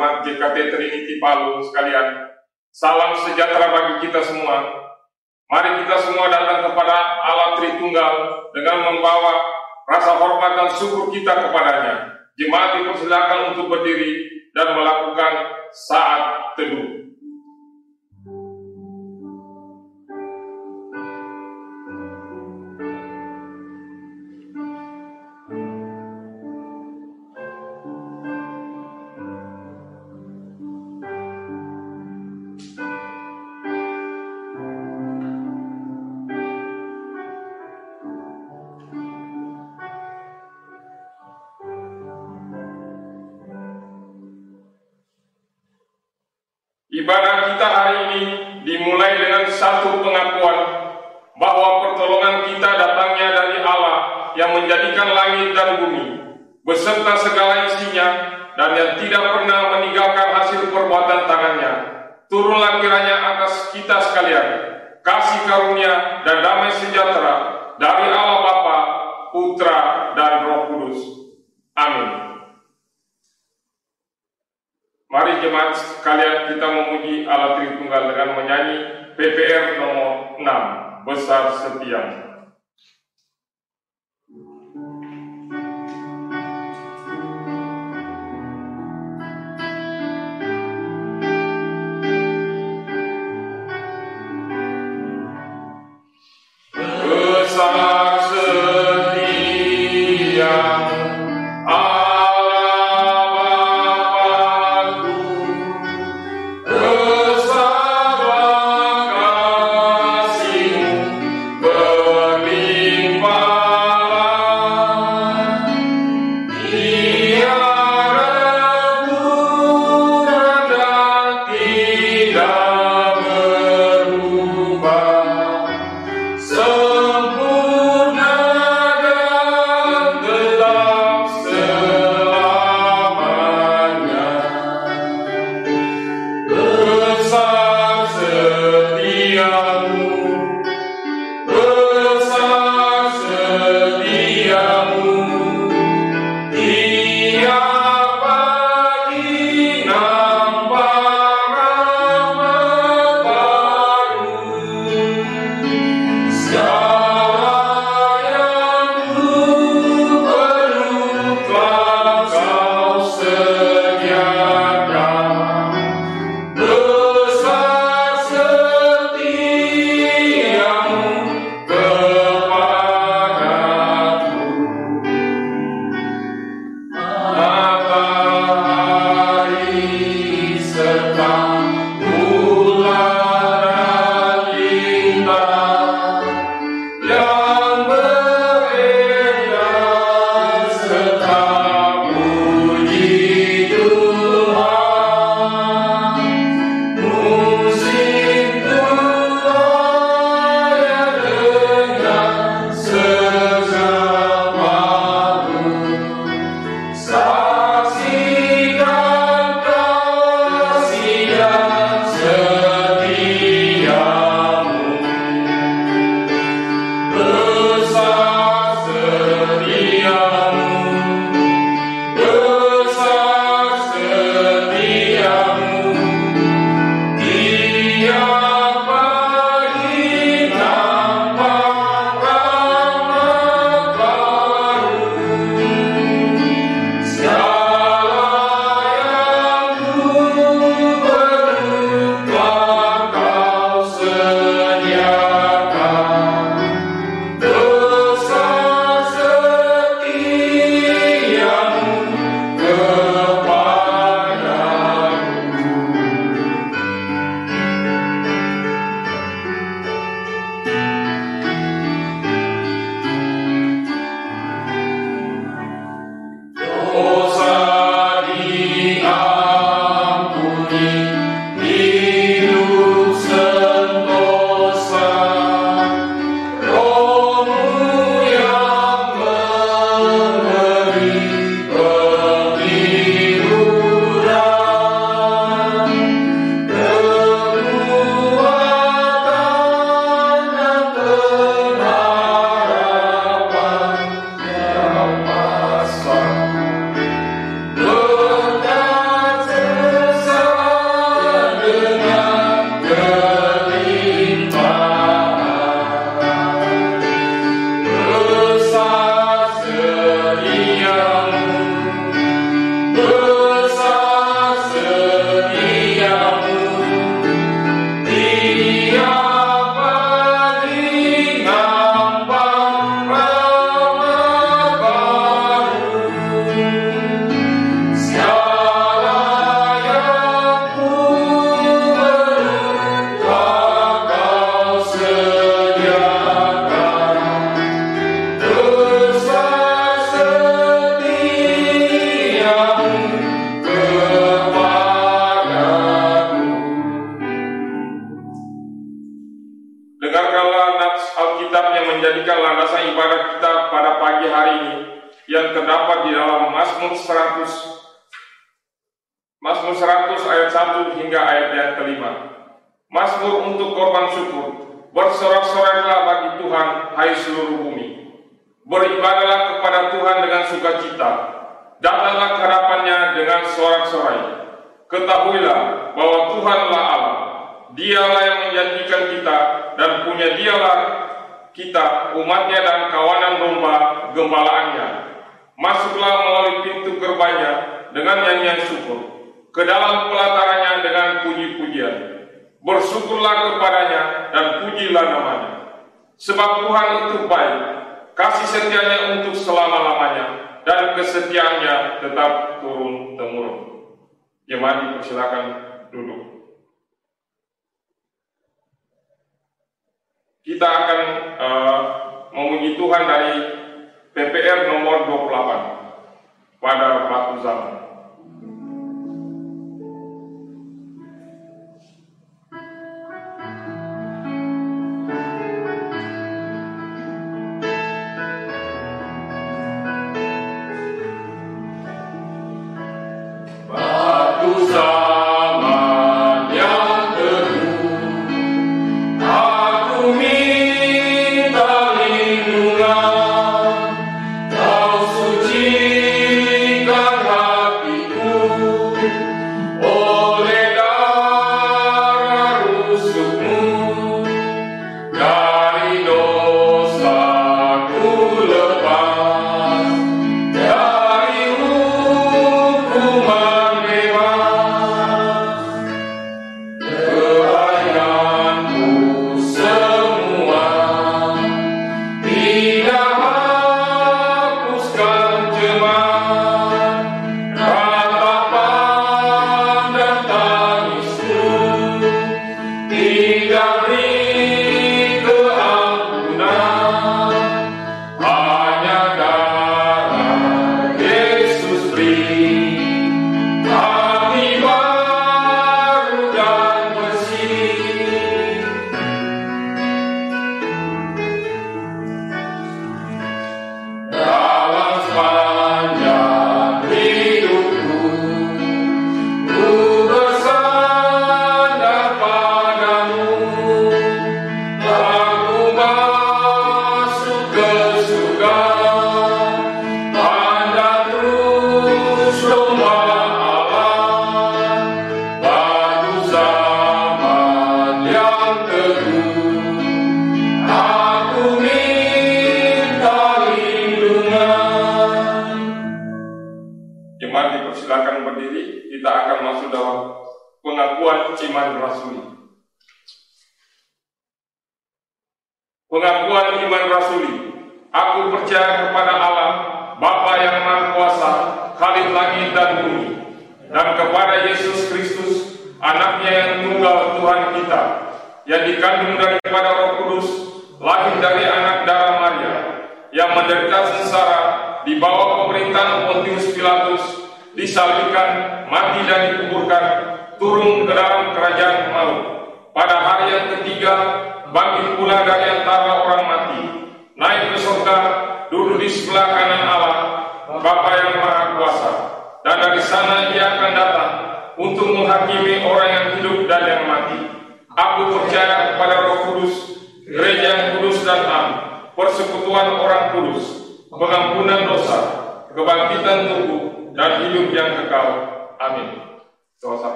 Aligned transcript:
jemaat 0.00 0.24
JKT 0.24 0.56
Trinity 0.72 1.14
Palu 1.20 1.60
sekalian. 1.60 2.32
Salam 2.72 3.12
sejahtera 3.12 3.68
bagi 3.68 4.08
kita 4.08 4.24
semua. 4.24 4.64
Mari 5.50 5.82
kita 5.84 5.96
semua 5.98 6.30
datang 6.30 6.70
kepada 6.70 7.20
Allah 7.26 7.58
Tritunggal 7.58 8.14
dengan 8.54 8.76
membawa 8.86 9.44
rasa 9.90 10.16
hormat 10.16 10.56
dan 10.56 10.68
syukur 10.70 11.10
kita 11.10 11.50
kepadanya. 11.50 12.22
Jemaat 12.38 12.80
dipersilakan 12.80 13.40
untuk 13.52 13.68
berdiri 13.68 14.24
dan 14.54 14.72
melakukan 14.72 15.32
saat 15.74 16.54
teduh. 16.54 17.09
Putra, 69.50 70.14
dan 70.14 70.46
Roh 70.46 70.62
Kudus. 70.70 70.98
Amin. 71.74 72.10
Mari 75.10 75.42
jemaat 75.42 75.74
sekalian 75.74 76.54
kita 76.54 76.66
memuji 76.70 77.26
Allah 77.26 77.58
Tritunggal 77.58 78.14
dengan 78.14 78.38
menyanyi 78.38 78.78
PPR 79.18 79.82
nomor 79.82 80.38
6, 80.38 81.02
Besar 81.02 81.50
Setiamu. 81.58 82.29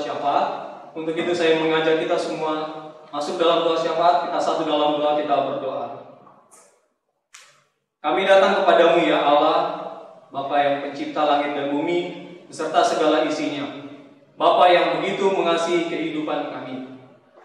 doa 0.00 0.08
syafaat. 0.08 0.48
Untuk 0.96 1.12
itu 1.12 1.36
saya 1.36 1.60
mengajak 1.60 2.00
kita 2.00 2.16
semua 2.16 2.72
masuk 3.12 3.36
dalam 3.36 3.68
doa 3.68 3.76
syafaat, 3.76 4.32
kita 4.32 4.40
satu 4.40 4.64
dalam 4.64 4.96
doa 4.96 5.20
kita 5.20 5.36
berdoa. 5.36 5.86
Kami 8.00 8.24
datang 8.24 8.64
kepadamu 8.64 9.04
ya 9.04 9.20
Allah, 9.20 9.58
Bapa 10.32 10.56
yang 10.56 10.76
pencipta 10.80 11.28
langit 11.28 11.52
dan 11.52 11.76
bumi 11.76 12.32
beserta 12.48 12.80
segala 12.80 13.28
isinya. 13.28 13.68
Bapa 14.40 14.72
yang 14.72 14.86
begitu 14.98 15.28
mengasihi 15.28 15.92
kehidupan 15.92 16.48
kami. 16.48 16.96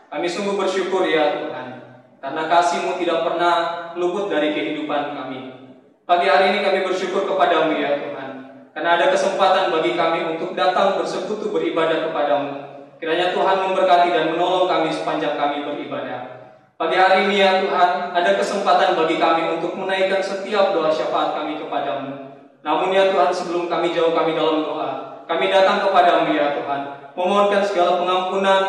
Kami 0.08 0.28
sungguh 0.32 0.56
bersyukur 0.56 1.04
ya 1.04 1.44
Tuhan, 1.44 1.68
karena 2.24 2.44
kasihMu 2.48 2.96
tidak 3.04 3.28
pernah 3.28 3.56
luput 4.00 4.32
dari 4.32 4.56
kehidupan 4.56 5.12
kami. 5.12 5.40
Pagi 6.08 6.28
hari 6.32 6.56
ini 6.56 6.64
kami 6.64 6.88
bersyukur 6.88 7.28
kepadamu 7.28 7.76
ya 7.76 8.00
Tuhan 8.00 8.15
beribadah 11.48 12.12
kepadamu. 12.12 12.52
Kiranya 13.00 13.32
Tuhan 13.32 13.58
memberkati 13.64 14.12
dan 14.12 14.36
menolong 14.36 14.68
kami 14.68 14.92
sepanjang 14.92 15.40
kami 15.40 15.64
beribadah. 15.64 16.52
Pagi 16.76 17.00
hari 17.00 17.32
ini 17.32 17.40
ya 17.40 17.64
Tuhan, 17.64 18.12
ada 18.12 18.32
kesempatan 18.36 19.00
bagi 19.00 19.16
kami 19.16 19.56
untuk 19.56 19.80
menaikkan 19.80 20.20
setiap 20.20 20.76
doa 20.76 20.92
syafaat 20.92 21.40
kami 21.40 21.56
kepadamu. 21.56 22.36
Namun 22.68 22.92
ya 22.92 23.16
Tuhan, 23.16 23.32
sebelum 23.32 23.72
kami 23.72 23.96
jauh 23.96 24.12
kami 24.12 24.36
dalam 24.36 24.68
doa, 24.68 25.24
kami 25.24 25.48
datang 25.48 25.80
kepadamu 25.80 26.36
ya 26.36 26.60
Tuhan, 26.60 26.82
memohonkan 27.16 27.64
segala 27.64 28.04
pengampunan 28.04 28.64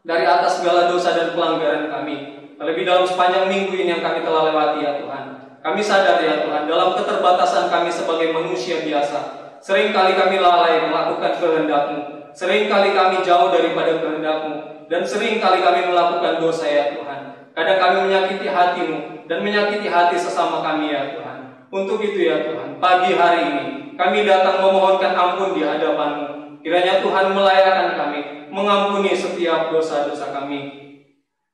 dari 0.00 0.24
atas 0.24 0.64
segala 0.64 0.88
dosa 0.88 1.12
dan 1.12 1.36
pelanggaran 1.36 1.92
kami. 1.92 2.16
Terlebih 2.56 2.88
dalam 2.88 3.04
sepanjang 3.04 3.52
minggu 3.52 3.76
ini 3.76 4.00
yang 4.00 4.04
kami 4.04 4.24
telah 4.24 4.48
lewati 4.48 4.80
ya 4.80 4.96
Tuhan. 4.96 5.45
Kami 5.66 5.82
sadar 5.82 6.22
ya 6.22 6.46
Tuhan, 6.46 6.70
dalam 6.70 6.94
keterbatasan 6.94 7.66
kami 7.66 7.90
sebagai 7.90 8.30
manusia 8.30 8.86
biasa, 8.86 9.18
sering 9.58 9.90
kali 9.90 10.14
kami 10.14 10.38
lalai 10.38 10.86
melakukan 10.86 11.42
kehendak-Mu. 11.42 12.30
Seringkali 12.30 12.94
kami 12.94 13.26
jauh 13.26 13.50
daripada 13.50 13.98
kehendak-Mu. 13.98 14.86
Dan 14.86 15.02
sering 15.02 15.42
kali 15.42 15.66
kami 15.66 15.90
melakukan 15.90 16.38
dosa 16.38 16.70
ya 16.70 16.94
Tuhan. 16.94 17.50
Kadang 17.50 17.82
kami 17.82 17.96
menyakiti 18.06 18.46
hatimu 18.46 19.26
dan 19.26 19.42
menyakiti 19.42 19.90
hati 19.90 20.14
sesama 20.14 20.62
kami 20.62 20.94
ya 20.94 21.18
Tuhan. 21.18 21.66
Untuk 21.74 21.98
itu 21.98 22.30
ya 22.30 22.46
Tuhan, 22.46 22.78
pagi 22.78 23.18
hari 23.18 23.42
ini 23.50 23.64
kami 23.98 24.22
datang 24.22 24.62
memohonkan 24.62 25.18
ampun 25.18 25.58
di 25.58 25.66
hadapanmu. 25.66 26.62
Kiranya 26.62 27.02
Tuhan 27.02 27.34
melayakkan 27.34 27.98
kami, 27.98 28.46
mengampuni 28.54 29.10
setiap 29.18 29.74
dosa-dosa 29.74 30.30
kami. 30.30 30.85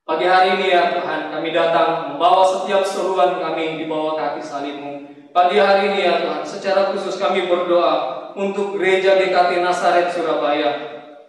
Pagi 0.02 0.26
hari 0.26 0.58
ini 0.58 0.74
ya 0.74 0.98
Tuhan, 0.98 1.30
kami 1.30 1.54
datang 1.54 2.10
membawa 2.10 2.42
setiap 2.42 2.82
seruan 2.82 3.38
kami 3.38 3.78
di 3.78 3.86
bawah 3.86 4.18
kaki 4.18 4.42
salibmu. 4.42 5.06
Pagi 5.30 5.62
hari 5.62 5.94
ini 5.94 6.10
ya 6.10 6.26
Tuhan, 6.26 6.42
secara 6.42 6.90
khusus 6.90 7.22
kami 7.22 7.46
berdoa 7.46 8.34
untuk 8.34 8.74
gereja 8.74 9.14
GKT 9.14 9.62
Nasaret 9.62 10.10
Surabaya. 10.10 10.70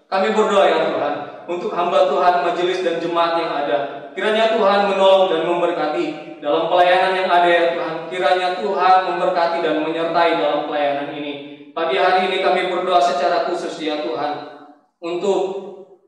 Kami 0.10 0.34
berdoa 0.34 0.66
ya 0.66 0.90
Tuhan, 0.90 1.14
untuk 1.46 1.70
hamba 1.70 2.10
Tuhan, 2.10 2.50
majelis 2.50 2.82
dan 2.82 2.98
jemaat 2.98 3.38
yang 3.38 3.54
ada. 3.54 3.78
Kiranya 4.18 4.58
Tuhan 4.58 4.90
menolong 4.90 5.30
dan 5.30 5.42
memberkati 5.46 6.06
dalam 6.42 6.66
pelayanan 6.74 7.14
yang 7.14 7.30
ada 7.30 7.50
ya 7.50 7.66
Tuhan. 7.78 7.96
Kiranya 8.10 8.48
Tuhan 8.58 8.98
memberkati 9.06 9.58
dan 9.62 9.86
menyertai 9.86 10.32
dalam 10.42 10.66
pelayanan 10.66 11.14
ini. 11.14 11.34
Pagi 11.78 12.02
hari 12.02 12.26
ini 12.26 12.42
kami 12.42 12.74
berdoa 12.74 12.98
secara 12.98 13.46
khusus 13.46 13.78
ya 13.86 14.02
Tuhan 14.02 14.66
untuk 14.98 15.42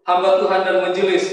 hamba 0.01 0.41
Tuhan 0.41 0.61
dan 0.65 0.77
majelis 0.81 1.25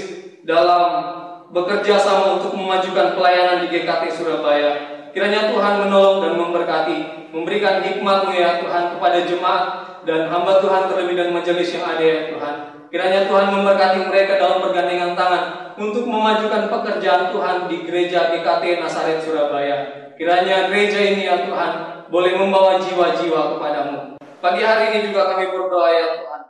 dalam 0.43 1.22
bekerja 1.51 1.99
sama 1.99 2.39
untuk 2.39 2.55
memajukan 2.55 3.17
pelayanan 3.17 3.65
di 3.65 3.67
GKT 3.73 4.03
Surabaya. 4.13 4.71
Kiranya 5.13 5.53
Tuhan 5.53 5.85
menolong 5.85 6.25
dan 6.25 6.33
memberkati, 6.39 7.29
memberikan 7.29 7.85
hikmat 7.85 8.29
ya 8.33 8.63
Tuhan 8.63 8.97
kepada 8.97 9.19
jemaat 9.27 9.63
dan 10.07 10.25
hamba 10.31 10.57
Tuhan 10.57 10.89
terlebih 10.89 11.15
dan 11.19 11.29
majelis 11.29 11.69
yang 11.75 11.85
ada 11.85 12.01
ya 12.01 12.19
Tuhan. 12.33 12.55
Kiranya 12.93 13.25
Tuhan 13.25 13.49
memberkati 13.49 14.05
mereka 14.05 14.37
dalam 14.37 14.61
pergandengan 14.61 15.17
tangan 15.17 15.43
untuk 15.81 16.05
memajukan 16.05 16.69
pekerjaan 16.69 17.33
Tuhan 17.33 17.65
di 17.65 17.85
gereja 17.85 18.29
GKT 18.29 18.81
Nasaret 18.81 19.21
Surabaya. 19.21 19.77
Kiranya 20.13 20.69
gereja 20.69 21.01
ini 21.01 21.25
ya 21.25 21.41
Tuhan 21.45 21.71
boleh 22.13 22.37
membawa 22.37 22.77
jiwa-jiwa 22.77 23.57
kepadamu. 23.57 24.13
Pagi 24.37 24.61
hari 24.61 24.93
ini 24.93 25.09
juga 25.09 25.33
kami 25.33 25.49
berdoa 25.49 25.89
ya 25.89 26.05
Tuhan. 26.21 26.41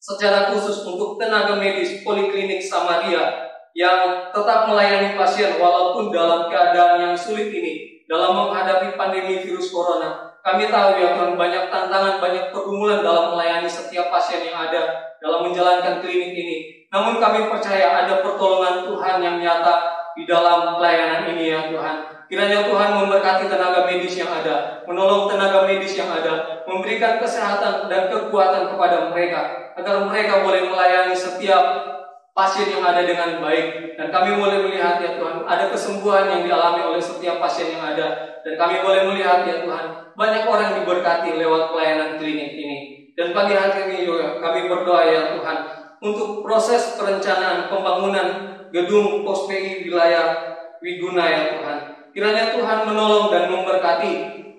Secara 0.00 0.52
khusus 0.52 0.84
untuk 0.84 1.20
tenaga 1.20 1.60
medis 1.60 2.00
Poliklinik 2.00 2.62
Samaria 2.62 3.45
yang 3.76 4.32
tetap 4.32 4.64
melayani 4.64 5.12
pasien 5.12 5.60
walaupun 5.60 6.08
dalam 6.08 6.48
keadaan 6.48 6.96
yang 6.96 7.12
sulit 7.12 7.52
ini 7.52 8.00
dalam 8.08 8.32
menghadapi 8.32 8.96
pandemi 8.96 9.44
virus 9.44 9.68
corona. 9.68 10.32
Kami 10.40 10.70
tahu 10.72 10.96
ya 10.96 11.12
Tuhan 11.12 11.34
banyak 11.34 11.68
tantangan, 11.68 12.22
banyak 12.22 12.54
pergumulan 12.54 13.04
dalam 13.04 13.36
melayani 13.36 13.68
setiap 13.68 14.08
pasien 14.08 14.46
yang 14.48 14.56
ada 14.56 15.12
dalam 15.20 15.44
menjalankan 15.44 16.00
klinik 16.00 16.32
ini. 16.32 16.88
Namun 16.88 17.20
kami 17.20 17.50
percaya 17.52 18.06
ada 18.06 18.24
pertolongan 18.24 18.86
Tuhan 18.88 19.16
yang 19.20 19.36
nyata 19.42 19.74
di 20.16 20.24
dalam 20.24 20.78
pelayanan 20.78 21.28
ini 21.34 21.52
ya 21.52 21.68
Tuhan. 21.68 21.96
Kiranya 22.30 22.64
Tuhan 22.66 22.90
memberkati 22.94 23.46
tenaga 23.46 23.86
medis 23.86 24.18
yang 24.18 24.30
ada, 24.30 24.82
menolong 24.86 25.30
tenaga 25.30 25.66
medis 25.66 25.94
yang 25.94 26.10
ada, 26.10 26.64
memberikan 26.66 27.22
kesehatan 27.22 27.86
dan 27.86 28.10
kekuatan 28.10 28.66
kepada 28.70 29.12
mereka, 29.14 29.70
agar 29.78 30.02
mereka 30.06 30.42
boleh 30.42 30.66
melayani 30.66 31.14
setiap 31.14 31.95
pasien 32.36 32.68
yang 32.68 32.84
ada 32.84 33.00
dengan 33.00 33.40
baik. 33.40 33.96
Dan 33.96 34.12
kami 34.12 34.36
boleh 34.36 34.68
melihat 34.68 35.00
ya 35.00 35.16
Tuhan, 35.16 35.48
ada 35.48 35.72
kesembuhan 35.72 36.28
yang 36.28 36.42
dialami 36.44 36.84
oleh 36.84 37.00
setiap 37.00 37.40
pasien 37.40 37.72
yang 37.72 37.96
ada. 37.96 38.36
Dan 38.44 38.60
kami 38.60 38.84
boleh 38.84 39.08
melihat 39.08 39.48
ya 39.48 39.64
Tuhan, 39.64 40.12
banyak 40.12 40.44
orang 40.44 40.76
diberkati 40.76 41.40
lewat 41.40 41.72
pelayanan 41.72 42.20
klinik 42.20 42.52
ini. 42.52 42.78
Dan 43.16 43.32
pagi 43.32 43.56
hari 43.56 43.88
ini 43.88 44.04
juga 44.04 44.36
kami 44.36 44.68
berdoa 44.68 45.00
ya 45.08 45.32
Tuhan 45.32 45.58
untuk 46.04 46.44
proses 46.44 47.00
perencanaan 47.00 47.72
pembangunan 47.72 48.28
gedung 48.68 49.24
pos 49.24 49.48
PI 49.48 49.88
wilayah 49.88 50.36
Wiguna 50.84 51.24
ya 51.24 51.42
Tuhan. 51.56 51.78
Kiranya 52.12 52.52
Tuhan 52.52 52.84
menolong 52.84 53.32
dan 53.32 53.48
memberkati 53.48 54.12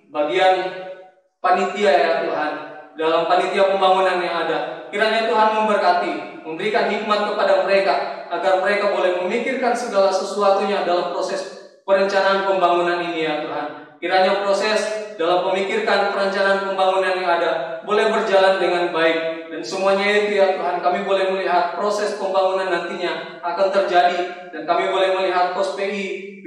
bagian 0.10 0.56
panitia 1.38 1.94
ya 1.94 2.12
Tuhan 2.26 2.67
dalam 2.98 3.30
panitia 3.30 3.70
pembangunan 3.70 4.18
yang 4.20 4.50
ada. 4.50 4.90
Kiranya 4.90 5.30
Tuhan 5.30 5.50
memberkati, 5.54 6.44
memberikan 6.44 6.90
hikmat 6.90 7.30
kepada 7.32 7.64
mereka 7.64 8.26
agar 8.28 8.60
mereka 8.60 8.92
boleh 8.92 9.24
memikirkan 9.24 9.72
segala 9.72 10.10
sesuatunya 10.10 10.84
dalam 10.84 11.14
proses 11.14 11.72
perencanaan 11.86 12.50
pembangunan 12.50 13.00
ini 13.00 13.24
ya 13.24 13.46
Tuhan. 13.46 13.68
Kiranya 13.98 14.44
proses 14.44 15.14
dalam 15.18 15.50
memikirkan 15.50 16.14
perencanaan 16.14 16.70
pembangunan 16.70 17.14
yang 17.18 17.30
ada 17.42 17.82
boleh 17.82 18.14
berjalan 18.14 18.62
dengan 18.62 18.94
baik 18.94 19.50
dan 19.50 19.62
semuanya 19.66 20.06
itu 20.06 20.38
ya 20.38 20.54
Tuhan 20.54 20.84
kami 20.86 21.02
boleh 21.02 21.34
melihat 21.34 21.74
proses 21.74 22.14
pembangunan 22.22 22.70
nantinya 22.70 23.42
akan 23.42 23.68
terjadi 23.74 24.52
dan 24.54 24.62
kami 24.70 24.94
boleh 24.94 25.18
melihat 25.18 25.58
pos 25.58 25.74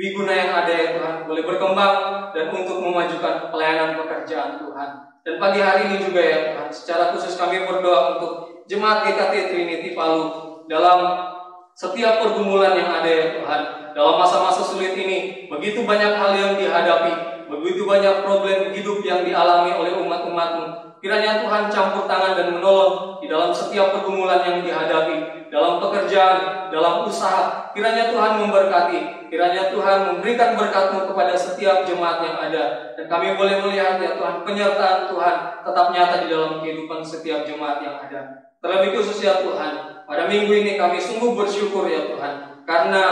Wiguna 0.01 0.33
yang 0.33 0.53
ada 0.55 0.73
ya 0.73 0.87
Tuhan 0.97 1.27
boleh 1.27 1.43
berkembang 1.45 1.97
dan 2.33 2.47
untuk 2.55 2.79
memajukan 2.79 3.51
pelayanan 3.51 3.99
pekerjaan 3.99 4.63
Tuhan 4.63 5.10
dan 5.27 5.35
pagi 5.37 5.61
hari 5.61 5.93
ini 5.93 5.97
juga 6.09 6.21
ya 6.21 6.39
Tuhan 6.53 6.69
secara 6.73 7.05
khusus 7.13 7.37
kami 7.37 7.69
berdoa 7.69 8.17
untuk 8.17 8.65
jemaat 8.71 9.05
GKT 9.05 9.53
Trinity 9.53 9.91
Palu 9.93 10.65
dalam 10.71 11.31
setiap 11.77 12.25
pergumulan 12.25 12.77
yang 12.77 12.89
ada 12.89 13.11
ya 13.11 13.27
Tuhan 13.41 13.61
dalam 13.93 14.15
masa-masa 14.17 14.63
sulit 14.65 14.97
ini 14.97 15.51
begitu 15.51 15.83
banyak 15.85 16.13
hal 16.17 16.33
yang 16.33 16.53
dihadapi 16.57 17.31
begitu 17.51 17.83
banyak 17.83 18.23
problem 18.23 18.71
hidup 18.71 19.03
yang 19.03 19.27
dialami 19.27 19.75
oleh 19.75 19.93
umat-umatmu. 19.99 20.90
Kiranya 21.01 21.41
Tuhan 21.41 21.73
campur 21.73 22.05
tangan 22.05 22.37
dan 22.37 22.53
menolong 22.53 23.17
di 23.25 23.27
dalam 23.27 23.49
setiap 23.49 23.97
pergumulan 23.97 24.45
yang 24.45 24.61
dihadapi, 24.61 25.49
dalam 25.49 25.81
pekerjaan, 25.81 26.69
dalam 26.69 27.09
usaha. 27.09 27.73
Kiranya 27.73 28.13
Tuhan 28.13 28.37
memberkati, 28.37 29.33
kiranya 29.33 29.73
Tuhan 29.73 30.13
memberikan 30.13 30.61
berkatmu 30.61 31.09
kepada 31.09 31.33
setiap 31.33 31.89
jemaat 31.89 32.21
yang 32.21 32.37
ada. 32.37 32.65
Dan 33.01 33.09
kami 33.09 33.33
boleh 33.33 33.65
melihat 33.65 33.97
ya 33.97 34.13
Tuhan, 34.21 34.45
penyertaan 34.45 35.09
Tuhan 35.09 35.35
tetap 35.65 35.87
nyata 35.89 36.17
di 36.21 36.29
dalam 36.29 36.61
kehidupan 36.61 37.01
setiap 37.01 37.49
jemaat 37.49 37.81
yang 37.81 37.97
ada. 37.97 38.53
Terlebih 38.61 39.01
khusus 39.01 39.25
ya 39.25 39.41
Tuhan, 39.41 40.05
pada 40.05 40.29
minggu 40.29 40.53
ini 40.53 40.77
kami 40.77 41.01
sungguh 41.01 41.33
bersyukur 41.33 41.89
ya 41.89 42.13
Tuhan, 42.13 42.61
karena 42.69 43.05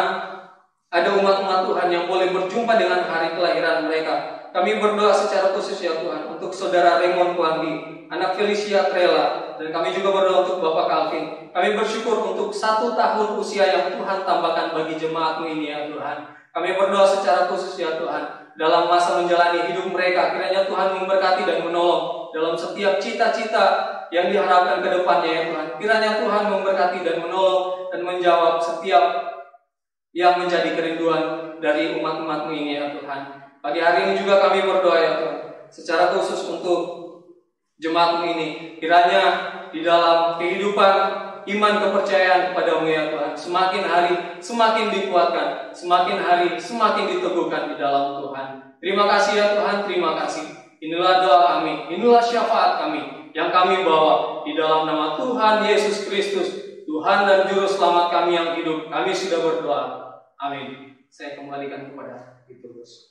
ada 0.92 1.08
umat-umat 1.16 1.64
Tuhan 1.68 1.88
yang 1.88 2.04
boleh 2.04 2.36
berjumpa 2.36 2.76
dengan 2.76 3.08
hari 3.08 3.32
kelahiran 3.32 3.88
mereka. 3.88 4.37
Kami 4.58 4.82
berdoa 4.82 5.14
secara 5.14 5.54
khusus 5.54 5.78
ya 5.78 6.02
Tuhan 6.02 6.34
untuk 6.34 6.50
saudara 6.50 6.98
Raymond 6.98 7.38
Kuandi, 7.38 8.02
anak 8.10 8.34
Felicia 8.34 8.90
Trela, 8.90 9.54
dan 9.54 9.70
kami 9.70 9.94
juga 9.94 10.10
berdoa 10.10 10.42
untuk 10.42 10.58
Bapak 10.58 10.86
Calvin. 10.90 11.54
Kami 11.54 11.78
bersyukur 11.78 12.34
untuk 12.34 12.50
satu 12.50 12.98
tahun 12.98 13.38
usia 13.38 13.70
yang 13.70 13.94
Tuhan 13.94 14.26
tambahkan 14.26 14.74
bagi 14.74 14.98
jemaatmu 14.98 15.46
ini 15.46 15.70
ya 15.70 15.86
Tuhan. 15.86 16.34
Kami 16.50 16.74
berdoa 16.74 17.06
secara 17.06 17.46
khusus 17.46 17.78
ya 17.78 18.02
Tuhan 18.02 18.50
dalam 18.58 18.90
masa 18.90 19.22
menjalani 19.22 19.70
hidup 19.70 19.94
mereka. 19.94 20.34
Kiranya 20.34 20.66
Tuhan 20.66 21.06
memberkati 21.06 21.46
dan 21.46 21.62
menolong 21.62 22.34
dalam 22.34 22.58
setiap 22.58 22.98
cita-cita 22.98 23.86
yang 24.10 24.26
diharapkan 24.26 24.82
ke 24.82 24.90
depannya 24.90 25.30
ya 25.30 25.42
Tuhan. 25.54 25.66
Kiranya 25.78 26.10
Tuhan 26.18 26.50
memberkati 26.50 27.06
dan 27.06 27.22
menolong 27.22 27.94
dan 27.94 28.02
menjawab 28.02 28.58
setiap 28.58 29.06
yang 30.10 30.34
menjadi 30.42 30.74
kerinduan 30.74 31.54
dari 31.62 31.94
umat-umatmu 31.94 32.50
ini 32.50 32.74
ya 32.74 32.98
Tuhan. 32.98 33.37
Pagi 33.58 33.80
hari 33.82 33.98
ini 34.06 34.14
juga 34.22 34.38
kami 34.38 34.62
berdoa 34.62 34.98
ya 34.98 35.12
Tuhan, 35.18 35.38
secara 35.66 36.14
khusus 36.14 36.46
untuk 36.46 36.80
jemaatmu 37.82 38.30
ini. 38.38 38.78
Kiranya 38.78 39.22
di 39.74 39.82
dalam 39.82 40.38
kehidupan 40.38 40.94
iman 41.42 41.74
kepercayaan 41.82 42.52
kepadamu 42.52 42.86
ya 42.86 43.10
Tuhan, 43.10 43.32
semakin 43.34 43.82
hari 43.82 44.14
semakin 44.38 44.94
dikuatkan, 44.94 45.74
semakin 45.74 46.22
hari 46.22 46.54
semakin 46.54 47.04
diteguhkan 47.10 47.74
di 47.74 47.76
dalam 47.80 48.22
Tuhan. 48.22 48.48
Terima 48.78 49.04
kasih 49.10 49.32
ya 49.34 49.46
Tuhan, 49.58 49.76
terima 49.88 50.14
kasih. 50.22 50.46
Inilah 50.78 51.26
doa 51.26 51.38
kami, 51.58 51.90
inilah 51.90 52.22
syafaat 52.22 52.78
kami 52.86 53.32
yang 53.34 53.50
kami 53.50 53.82
bawa 53.82 54.46
di 54.46 54.54
dalam 54.54 54.86
nama 54.86 55.18
Tuhan 55.18 55.66
Yesus 55.66 56.06
Kristus 56.06 56.68
Tuhan 56.88 57.28
dan 57.28 57.44
Juru 57.44 57.68
Selamat 57.68 58.08
kami 58.08 58.32
yang 58.32 58.56
hidup, 58.56 58.88
kami 58.88 59.12
sudah 59.12 59.44
berdoa. 59.44 59.82
Amin. 60.40 60.96
Saya 61.12 61.36
kembalikan 61.36 61.92
kepada 61.92 62.44
Petrus. 62.48 63.07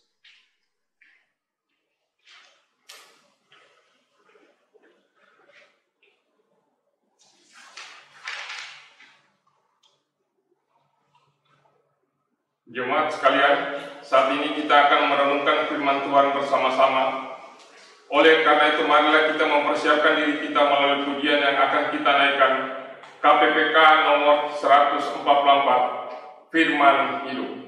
Jemaat 12.68 13.16
sekalian, 13.16 13.80
saat 14.04 14.28
ini 14.36 14.60
kita 14.60 14.76
akan 14.76 15.08
merenungkan 15.08 15.72
firman 15.72 16.04
Tuhan 16.04 16.36
bersama-sama. 16.36 17.32
Oleh 18.12 18.44
karena 18.44 18.76
itu, 18.76 18.84
marilah 18.84 19.32
kita 19.32 19.48
mempersiapkan 19.48 20.20
diri 20.20 20.44
kita 20.44 20.68
melalui 20.68 21.08
pujian 21.08 21.40
yang 21.40 21.56
akan 21.56 21.96
kita 21.96 22.12
naikkan. 22.12 22.54
KPPK 23.24 23.78
nomor 24.04 24.52
144, 24.52 26.52
Firman 26.52 27.24
Hidup. 27.32 27.67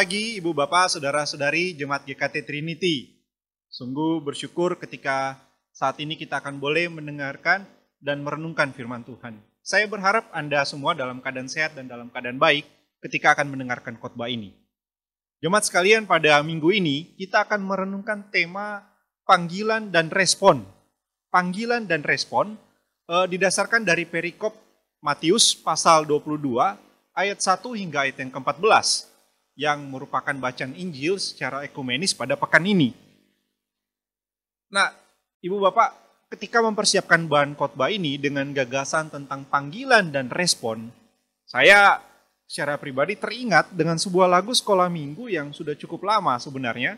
Pagi 0.00 0.40
Ibu 0.40 0.56
Bapak, 0.56 0.96
Saudara-saudari 0.96 1.76
Jemaat 1.76 2.08
GKT 2.08 2.48
Trinity. 2.48 3.20
Sungguh 3.68 4.24
bersyukur 4.24 4.80
ketika 4.80 5.36
saat 5.76 6.00
ini 6.00 6.16
kita 6.16 6.40
akan 6.40 6.56
boleh 6.56 6.88
mendengarkan 6.88 7.68
dan 8.00 8.24
merenungkan 8.24 8.72
firman 8.72 9.04
Tuhan. 9.04 9.36
Saya 9.60 9.84
berharap 9.84 10.24
Anda 10.32 10.64
semua 10.64 10.96
dalam 10.96 11.20
keadaan 11.20 11.52
sehat 11.52 11.76
dan 11.76 11.84
dalam 11.84 12.08
keadaan 12.08 12.40
baik 12.40 12.64
ketika 13.04 13.36
akan 13.36 13.52
mendengarkan 13.52 14.00
khotbah 14.00 14.32
ini. 14.32 14.56
Jemaat 15.44 15.68
sekalian, 15.68 16.08
pada 16.08 16.40
minggu 16.40 16.72
ini 16.72 17.12
kita 17.20 17.44
akan 17.44 17.60
merenungkan 17.60 18.24
tema 18.32 18.80
panggilan 19.28 19.92
dan 19.92 20.08
respon. 20.08 20.64
Panggilan 21.28 21.84
dan 21.84 22.00
respon 22.08 22.56
eh, 23.04 23.26
didasarkan 23.28 23.84
dari 23.84 24.08
perikop 24.08 24.56
Matius 25.04 25.52
pasal 25.52 26.08
22 26.08 26.56
ayat 27.12 27.36
1 27.36 27.52
hingga 27.76 28.08
ayat 28.08 28.16
yang 28.16 28.32
ke-14 28.32 29.09
yang 29.60 29.92
merupakan 29.92 30.32
bacaan 30.32 30.72
Injil 30.72 31.20
secara 31.20 31.60
ekumenis 31.68 32.16
pada 32.16 32.32
pekan 32.32 32.64
ini. 32.64 32.96
Nah, 34.72 34.88
Ibu 35.44 35.60
Bapak, 35.60 35.92
ketika 36.32 36.64
mempersiapkan 36.64 37.28
bahan 37.28 37.52
khotbah 37.52 37.92
ini 37.92 38.16
dengan 38.16 38.48
gagasan 38.56 39.12
tentang 39.12 39.44
panggilan 39.44 40.08
dan 40.08 40.32
respon, 40.32 40.88
saya 41.44 42.00
secara 42.48 42.80
pribadi 42.80 43.20
teringat 43.20 43.68
dengan 43.76 44.00
sebuah 44.00 44.32
lagu 44.32 44.56
sekolah 44.56 44.88
minggu 44.88 45.28
yang 45.28 45.52
sudah 45.52 45.76
cukup 45.76 46.08
lama 46.08 46.40
sebenarnya, 46.40 46.96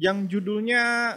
yang 0.00 0.24
judulnya 0.24 1.16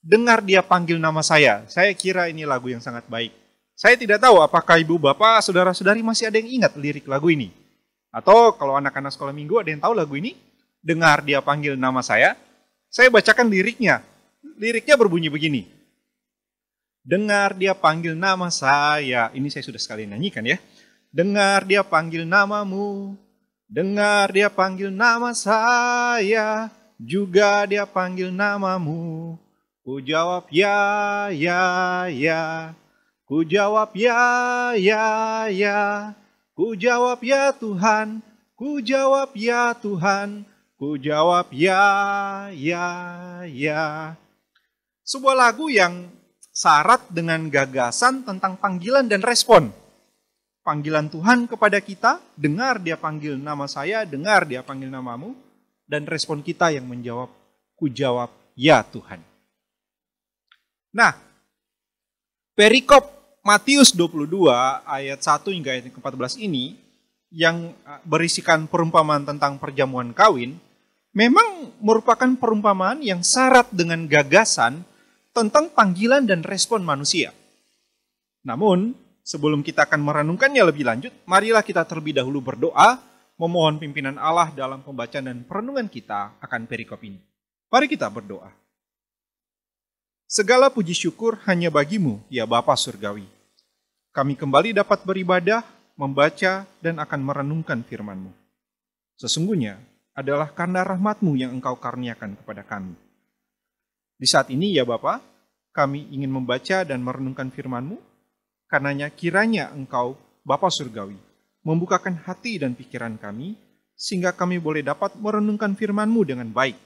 Dengar 0.00 0.40
Dia 0.40 0.64
Panggil 0.64 0.96
Nama 0.96 1.20
Saya. 1.20 1.68
Saya 1.68 1.92
kira 1.92 2.32
ini 2.32 2.48
lagu 2.48 2.72
yang 2.72 2.80
sangat 2.80 3.04
baik. 3.04 3.36
Saya 3.76 4.00
tidak 4.00 4.16
tahu 4.16 4.40
apakah 4.40 4.80
ibu 4.80 4.96
bapak, 4.96 5.44
saudara-saudari 5.44 6.00
masih 6.00 6.32
ada 6.32 6.40
yang 6.40 6.64
ingat 6.64 6.72
lirik 6.80 7.04
lagu 7.04 7.28
ini. 7.28 7.59
Atau 8.10 8.58
kalau 8.58 8.74
anak-anak 8.74 9.14
sekolah 9.14 9.30
minggu 9.30 9.62
ada 9.62 9.70
yang 9.70 9.82
tahu 9.82 9.94
lagu 9.94 10.14
ini? 10.18 10.34
Dengar 10.82 11.22
dia 11.22 11.38
panggil 11.38 11.78
nama 11.78 12.02
saya. 12.02 12.34
Saya 12.90 13.06
bacakan 13.06 13.46
liriknya. 13.46 14.02
Liriknya 14.58 14.98
berbunyi 14.98 15.30
begini. 15.30 15.70
Dengar 17.06 17.54
dia 17.54 17.72
panggil 17.72 18.18
nama 18.18 18.50
saya. 18.50 19.30
Ini 19.30 19.46
saya 19.48 19.62
sudah 19.62 19.80
sekali 19.80 20.10
nyanyikan 20.10 20.42
ya. 20.42 20.58
Dengar 21.14 21.62
dia 21.64 21.86
panggil 21.86 22.26
namamu. 22.26 23.14
Dengar 23.70 24.34
dia 24.34 24.50
panggil 24.50 24.90
nama 24.90 25.30
saya. 25.30 26.68
Juga 26.98 27.64
dia 27.70 27.86
panggil 27.86 28.34
namamu. 28.34 29.38
Ku 29.80 30.02
jawab 30.02 30.50
ya, 30.52 31.30
ya, 31.32 31.62
ya. 32.10 32.74
Ku 33.24 33.46
jawab 33.46 33.94
ya, 33.96 34.20
ya, 34.76 35.06
ya. 35.48 36.12
Ku 36.60 36.76
jawab 36.76 37.24
ya 37.24 37.56
Tuhan, 37.56 38.20
ku 38.52 38.84
jawab 38.84 39.32
ya 39.32 39.72
Tuhan, 39.72 40.44
ku 40.76 41.00
jawab 41.00 41.48
ya, 41.56 41.88
ya, 42.52 42.84
ya. 43.48 44.12
Sebuah 45.00 45.40
lagu 45.40 45.72
yang 45.72 46.12
syarat 46.52 47.00
dengan 47.08 47.48
gagasan 47.48 48.28
tentang 48.28 48.60
panggilan 48.60 49.08
dan 49.08 49.24
respon. 49.24 49.72
Panggilan 50.60 51.08
Tuhan 51.08 51.48
kepada 51.48 51.80
kita, 51.80 52.20
dengar 52.36 52.76
dia 52.76 53.00
panggil 53.00 53.40
nama 53.40 53.64
saya, 53.64 54.04
dengar 54.04 54.44
dia 54.44 54.60
panggil 54.60 54.92
namamu, 54.92 55.32
dan 55.88 56.04
respon 56.04 56.44
kita 56.44 56.76
yang 56.76 56.84
menjawab, 56.84 57.32
ku 57.72 57.88
jawab 57.88 58.28
ya 58.52 58.84
Tuhan. 58.84 59.24
Nah, 60.92 61.16
perikop 62.52 63.19
Matius 63.40 63.96
22 63.96 64.52
ayat 64.84 65.20
1 65.24 65.48
hingga 65.56 65.72
ayat 65.72 65.88
ke-14 65.88 66.44
ini 66.44 66.76
yang 67.32 67.72
uh, 67.88 67.96
berisikan 68.04 68.68
perumpamaan 68.68 69.24
tentang 69.24 69.56
perjamuan 69.56 70.12
kawin 70.12 70.60
memang 71.16 71.72
merupakan 71.80 72.28
perumpamaan 72.36 73.00
yang 73.00 73.24
syarat 73.24 73.64
dengan 73.72 74.04
gagasan 74.04 74.84
tentang 75.32 75.72
panggilan 75.72 76.28
dan 76.28 76.44
respon 76.44 76.84
manusia. 76.84 77.32
Namun, 78.44 78.92
sebelum 79.24 79.64
kita 79.64 79.88
akan 79.88 80.04
merenungkannya 80.04 80.60
lebih 80.60 80.84
lanjut, 80.84 81.12
marilah 81.24 81.64
kita 81.64 81.88
terlebih 81.88 82.20
dahulu 82.20 82.44
berdoa 82.44 83.00
memohon 83.40 83.80
pimpinan 83.80 84.20
Allah 84.20 84.52
dalam 84.52 84.84
pembacaan 84.84 85.32
dan 85.32 85.38
perenungan 85.48 85.88
kita 85.88 86.36
akan 86.44 86.68
perikop 86.68 87.00
ini. 87.00 87.16
Mari 87.72 87.88
kita 87.88 88.12
berdoa. 88.12 88.59
Segala 90.30 90.70
puji 90.70 90.94
syukur 90.94 91.42
hanya 91.50 91.74
bagimu, 91.74 92.22
ya 92.30 92.46
Bapa 92.46 92.78
Surgawi. 92.78 93.26
Kami 94.14 94.38
kembali 94.38 94.70
dapat 94.70 95.02
beribadah, 95.02 95.66
membaca, 95.98 96.70
dan 96.78 97.02
akan 97.02 97.18
merenungkan 97.18 97.82
firman-Mu. 97.82 98.30
Sesungguhnya 99.18 99.82
adalah 100.14 100.54
karena 100.54 100.86
rahmat-Mu 100.86 101.34
yang 101.34 101.50
Engkau 101.58 101.74
karniakan 101.82 102.38
kepada 102.38 102.62
kami. 102.62 102.94
Di 104.14 104.30
saat 104.30 104.54
ini 104.54 104.70
ya 104.70 104.86
Bapa, 104.86 105.18
kami 105.74 106.06
ingin 106.14 106.30
membaca 106.30 106.86
dan 106.86 107.02
merenungkan 107.02 107.50
firman-Mu, 107.50 107.98
karenanya 108.70 109.10
kiranya 109.10 109.74
Engkau, 109.74 110.14
Bapa 110.46 110.70
Surgawi, 110.70 111.18
membukakan 111.66 112.22
hati 112.22 112.62
dan 112.62 112.78
pikiran 112.78 113.18
kami, 113.18 113.58
sehingga 113.98 114.30
kami 114.30 114.62
boleh 114.62 114.86
dapat 114.86 115.10
merenungkan 115.18 115.74
firman-Mu 115.74 116.22
dengan 116.22 116.54
baik, 116.54 116.78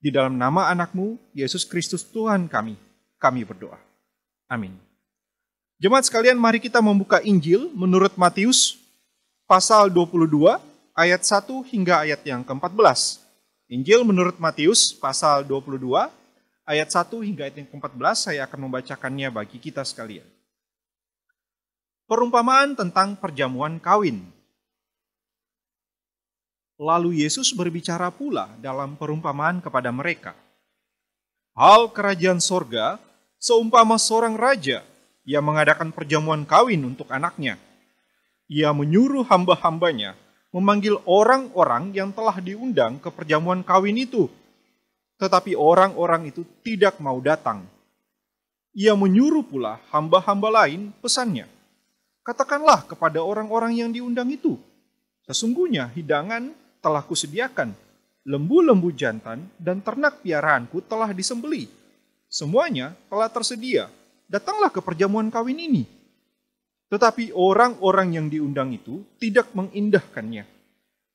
di 0.00 0.08
dalam 0.08 0.34
nama 0.34 0.72
anakmu, 0.72 1.20
Yesus 1.36 1.68
Kristus 1.68 2.02
Tuhan 2.08 2.48
kami, 2.48 2.74
kami 3.20 3.44
berdoa. 3.44 3.76
Amin. 4.48 4.74
Jemaat 5.76 6.08
sekalian, 6.08 6.40
mari 6.40 6.60
kita 6.60 6.80
membuka 6.80 7.20
Injil 7.20 7.68
menurut 7.76 8.16
Matius 8.16 8.80
pasal 9.44 9.92
22 9.92 10.60
ayat 10.96 11.20
1 11.24 11.48
hingga 11.72 12.04
ayat 12.04 12.20
yang 12.24 12.40
ke-14. 12.44 13.20
Injil 13.70 14.02
menurut 14.02 14.36
Matius 14.40 14.92
pasal 14.92 15.44
22 15.46 15.84
ayat 16.66 16.88
1 16.88 17.08
hingga 17.22 17.48
ayat 17.48 17.56
yang 17.64 17.68
ke-14 17.68 18.16
saya 18.16 18.44
akan 18.48 18.68
membacakannya 18.68 19.28
bagi 19.30 19.56
kita 19.56 19.84
sekalian. 19.86 20.26
Perumpamaan 22.10 22.74
tentang 22.74 23.14
perjamuan 23.14 23.78
kawin. 23.78 24.26
Lalu 26.80 27.20
Yesus 27.20 27.52
berbicara 27.52 28.08
pula 28.08 28.48
dalam 28.56 28.96
perumpamaan 28.96 29.60
kepada 29.60 29.92
mereka. 29.92 30.32
Hal 31.52 31.92
kerajaan 31.92 32.40
sorga 32.40 32.96
seumpama 33.36 34.00
seorang 34.00 34.32
raja 34.32 34.80
yang 35.28 35.44
mengadakan 35.44 35.92
perjamuan 35.92 36.48
kawin 36.48 36.80
untuk 36.88 37.12
anaknya. 37.12 37.60
Ia 38.48 38.72
menyuruh 38.72 39.28
hamba-hambanya 39.28 40.16
memanggil 40.56 40.96
orang-orang 41.04 41.92
yang 41.92 42.16
telah 42.16 42.40
diundang 42.40 42.96
ke 42.96 43.12
perjamuan 43.12 43.60
kawin 43.60 44.00
itu. 44.00 44.32
Tetapi 45.20 45.52
orang-orang 45.52 46.32
itu 46.32 46.48
tidak 46.64 46.96
mau 46.96 47.20
datang. 47.20 47.68
Ia 48.72 48.96
menyuruh 48.96 49.44
pula 49.44 49.84
hamba-hamba 49.92 50.64
lain 50.64 50.96
pesannya. 51.04 51.44
Katakanlah 52.24 52.88
kepada 52.88 53.20
orang-orang 53.20 53.76
yang 53.84 53.92
diundang 53.92 54.32
itu, 54.32 54.56
sesungguhnya 55.28 55.92
hidangan 55.92 56.56
telah 56.80 57.04
kusediakan. 57.04 57.72
Lembu-lembu 58.24 58.92
jantan 58.92 59.48
dan 59.56 59.80
ternak 59.80 60.20
piaraanku 60.20 60.84
telah 60.84 61.12
disembeli. 61.16 61.68
Semuanya 62.28 62.92
telah 63.08 63.32
tersedia. 63.32 63.88
Datanglah 64.28 64.68
ke 64.68 64.84
perjamuan 64.84 65.32
kawin 65.32 65.56
ini. 65.56 65.84
Tetapi 66.90 67.32
orang-orang 67.32 68.18
yang 68.18 68.26
diundang 68.26 68.74
itu 68.74 69.06
tidak 69.22 69.48
mengindahkannya. 69.54 70.44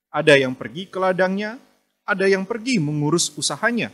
Ada 0.10 0.40
yang 0.40 0.56
pergi 0.56 0.88
ke 0.88 0.98
ladangnya, 0.98 1.60
ada 2.08 2.26
yang 2.26 2.48
pergi 2.48 2.80
mengurus 2.80 3.34
usahanya, 3.36 3.92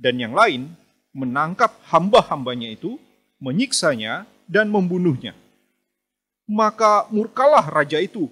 dan 0.00 0.16
yang 0.16 0.32
lain 0.32 0.72
menangkap 1.12 1.76
hamba-hambanya 1.92 2.72
itu, 2.72 2.96
menyiksanya, 3.38 4.24
dan 4.48 4.72
membunuhnya. 4.72 5.36
Maka 6.48 7.08
murkalah 7.12 7.68
raja 7.68 8.00
itu, 8.00 8.28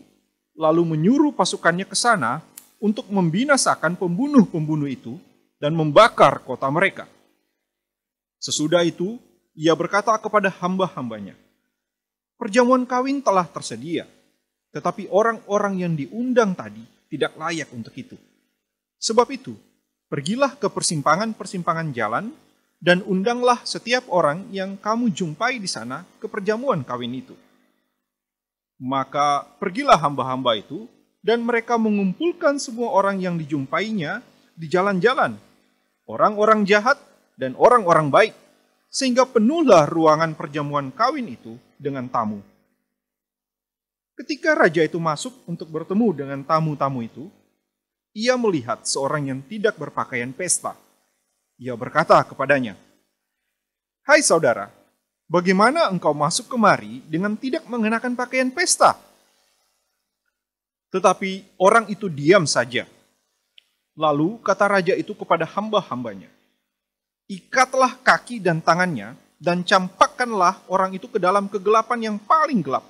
lalu 0.56 0.96
menyuruh 0.96 1.32
pasukannya 1.32 1.88
ke 1.88 1.96
sana 1.96 2.44
untuk 2.82 3.06
membinasakan 3.06 3.94
pembunuh-pembunuh 3.94 4.90
itu 4.90 5.14
dan 5.62 5.78
membakar 5.78 6.42
kota 6.42 6.66
mereka. 6.66 7.06
Sesudah 8.42 8.82
itu, 8.82 9.22
ia 9.54 9.70
berkata 9.78 10.10
kepada 10.18 10.50
hamba-hambanya, 10.50 11.38
Perjamuan 12.34 12.82
kawin 12.82 13.22
telah 13.22 13.46
tersedia, 13.46 14.02
tetapi 14.74 15.06
orang-orang 15.14 15.78
yang 15.78 15.94
diundang 15.94 16.58
tadi 16.58 16.82
tidak 17.06 17.38
layak 17.38 17.70
untuk 17.70 17.94
itu. 17.94 18.18
Sebab 18.98 19.30
itu, 19.30 19.54
pergilah 20.10 20.58
ke 20.58 20.66
persimpangan-persimpangan 20.66 21.94
jalan 21.94 22.34
dan 22.82 22.98
undanglah 23.06 23.62
setiap 23.62 24.10
orang 24.10 24.50
yang 24.50 24.74
kamu 24.74 25.14
jumpai 25.14 25.62
di 25.62 25.70
sana 25.70 26.02
ke 26.18 26.26
perjamuan 26.26 26.82
kawin 26.82 27.14
itu. 27.14 27.38
Maka 28.82 29.46
pergilah 29.62 29.94
hamba-hamba 30.02 30.58
itu 30.58 30.90
dan 31.22 31.46
mereka 31.46 31.78
mengumpulkan 31.78 32.58
semua 32.58 32.90
orang 32.90 33.22
yang 33.22 33.38
dijumpainya 33.38 34.20
di 34.58 34.66
jalan-jalan, 34.66 35.38
orang-orang 36.10 36.66
jahat 36.66 36.98
dan 37.38 37.54
orang-orang 37.54 38.10
baik, 38.10 38.34
sehingga 38.90 39.24
penuhlah 39.24 39.86
ruangan 39.86 40.34
perjamuan 40.34 40.90
kawin 40.90 41.30
itu 41.30 41.56
dengan 41.78 42.10
tamu. 42.10 42.42
Ketika 44.18 44.52
raja 44.52 44.84
itu 44.84 45.00
masuk 45.00 45.32
untuk 45.48 45.72
bertemu 45.72 46.12
dengan 46.12 46.40
tamu-tamu 46.44 47.00
itu, 47.00 47.32
ia 48.12 48.36
melihat 48.36 48.84
seorang 48.84 49.32
yang 49.32 49.40
tidak 49.40 49.80
berpakaian 49.80 50.36
pesta. 50.36 50.76
Ia 51.56 51.72
berkata 51.78 52.20
kepadanya, 52.26 52.76
"Hai 54.04 54.20
saudara, 54.20 54.68
bagaimana 55.30 55.88
engkau 55.88 56.12
masuk 56.12 56.52
kemari 56.52 57.00
dengan 57.08 57.38
tidak 57.40 57.64
mengenakan 57.70 58.12
pakaian 58.12 58.52
pesta?" 58.52 59.11
Tetapi 60.92 61.56
orang 61.56 61.88
itu 61.88 62.06
diam 62.12 62.44
saja. 62.44 62.84
Lalu 63.96 64.40
kata 64.44 64.68
raja 64.68 64.92
itu 64.92 65.16
kepada 65.16 65.48
hamba-hambanya, 65.48 66.28
Ikatlah 67.32 67.96
kaki 68.04 68.44
dan 68.44 68.60
tangannya, 68.60 69.16
dan 69.40 69.64
campakkanlah 69.64 70.60
orang 70.68 70.92
itu 70.92 71.08
ke 71.08 71.16
dalam 71.16 71.48
kegelapan 71.48 72.12
yang 72.12 72.16
paling 72.20 72.60
gelap. 72.60 72.84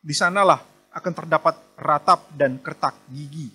Di 0.00 0.16
sanalah 0.16 0.64
akan 0.96 1.12
terdapat 1.12 1.60
ratap 1.76 2.26
dan 2.32 2.56
kertak 2.56 2.96
gigi. 3.12 3.52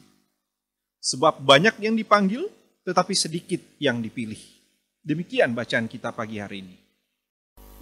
Sebab 1.02 1.42
banyak 1.42 1.82
yang 1.82 1.98
dipanggil, 1.98 2.46
tetapi 2.86 3.14
sedikit 3.18 3.60
yang 3.82 4.00
dipilih. 4.00 4.40
Demikian 5.02 5.58
bacaan 5.58 5.90
kita 5.90 6.14
pagi 6.14 6.38
hari 6.38 6.64
ini. 6.64 6.76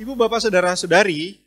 Ibu, 0.01 0.17
bapak, 0.17 0.43
saudara-saudari, 0.43 1.44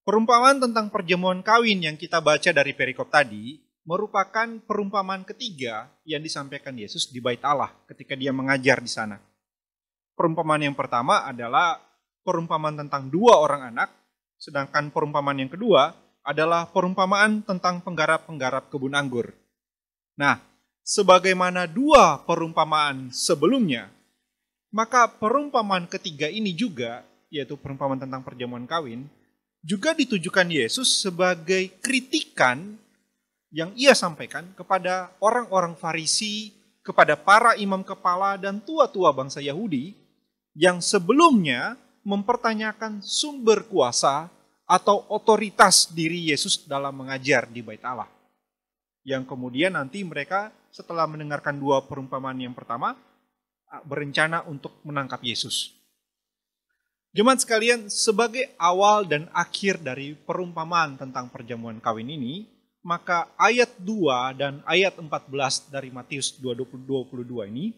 Perumpamaan 0.00 0.56
tentang 0.56 0.88
perjamuan 0.88 1.44
kawin 1.44 1.84
yang 1.84 1.96
kita 2.00 2.24
baca 2.24 2.50
dari 2.56 2.72
perikop 2.72 3.12
tadi 3.12 3.60
merupakan 3.84 4.48
perumpamaan 4.64 5.28
ketiga 5.28 5.92
yang 6.08 6.24
disampaikan 6.24 6.72
Yesus 6.72 7.12
di 7.12 7.20
Bait 7.20 7.40
Allah 7.44 7.68
ketika 7.84 8.16
dia 8.16 8.32
mengajar 8.32 8.80
di 8.80 8.88
sana. 8.88 9.20
Perumpamaan 10.16 10.64
yang 10.64 10.76
pertama 10.76 11.28
adalah 11.28 11.80
perumpamaan 12.24 12.80
tentang 12.80 13.12
dua 13.12 13.40
orang 13.40 13.72
anak, 13.72 13.92
sedangkan 14.40 14.88
perumpamaan 14.88 15.40
yang 15.40 15.52
kedua 15.52 15.92
adalah 16.24 16.68
perumpamaan 16.68 17.44
tentang 17.44 17.84
penggarap-penggarap 17.84 18.72
kebun 18.72 18.96
anggur. 18.96 19.32
Nah, 20.16 20.40
sebagaimana 20.84 21.64
dua 21.68 22.20
perumpamaan 22.24 23.12
sebelumnya, 23.12 23.88
maka 24.72 25.08
perumpamaan 25.08 25.88
ketiga 25.88 26.28
ini 26.28 26.52
juga, 26.52 27.04
yaitu 27.32 27.56
perumpamaan 27.56 28.00
tentang 28.00 28.20
perjamuan 28.20 28.68
kawin, 28.68 29.08
juga 29.60 29.92
ditujukan 29.92 30.48
Yesus 30.48 31.04
sebagai 31.04 31.68
kritikan 31.84 32.80
yang 33.52 33.74
ia 33.76 33.92
sampaikan 33.92 34.48
kepada 34.56 35.12
orang-orang 35.20 35.76
Farisi, 35.76 36.54
kepada 36.80 37.18
para 37.18 37.58
imam 37.60 37.84
kepala 37.84 38.40
dan 38.40 38.62
tua-tua 38.62 39.12
bangsa 39.12 39.44
Yahudi 39.44 39.92
yang 40.56 40.80
sebelumnya 40.80 41.76
mempertanyakan 42.06 43.04
sumber 43.04 43.68
kuasa 43.68 44.32
atau 44.64 45.04
otoritas 45.10 45.90
diri 45.90 46.30
Yesus 46.30 46.64
dalam 46.64 46.94
mengajar 46.94 47.50
di 47.50 47.60
Bait 47.60 47.82
Allah. 47.82 48.08
Yang 49.02 49.28
kemudian 49.28 49.74
nanti 49.74 50.00
mereka 50.06 50.54
setelah 50.70 51.04
mendengarkan 51.10 51.58
dua 51.58 51.82
perumpamaan 51.84 52.38
yang 52.38 52.54
pertama 52.54 52.94
berencana 53.82 54.46
untuk 54.46 54.78
menangkap 54.86 55.18
Yesus. 55.22 55.79
Jemaat 57.10 57.42
sekalian, 57.42 57.90
sebagai 57.90 58.54
awal 58.54 59.02
dan 59.02 59.26
akhir 59.34 59.82
dari 59.82 60.14
perumpamaan 60.14 60.94
tentang 60.94 61.26
perjamuan 61.26 61.82
kawin 61.82 62.06
ini, 62.06 62.46
maka 62.86 63.34
ayat 63.34 63.74
2 63.82 64.38
dan 64.38 64.62
ayat 64.62 64.94
14 64.94 65.74
dari 65.74 65.90
Matius 65.90 66.38
22 66.38 66.86
ini 67.50 67.74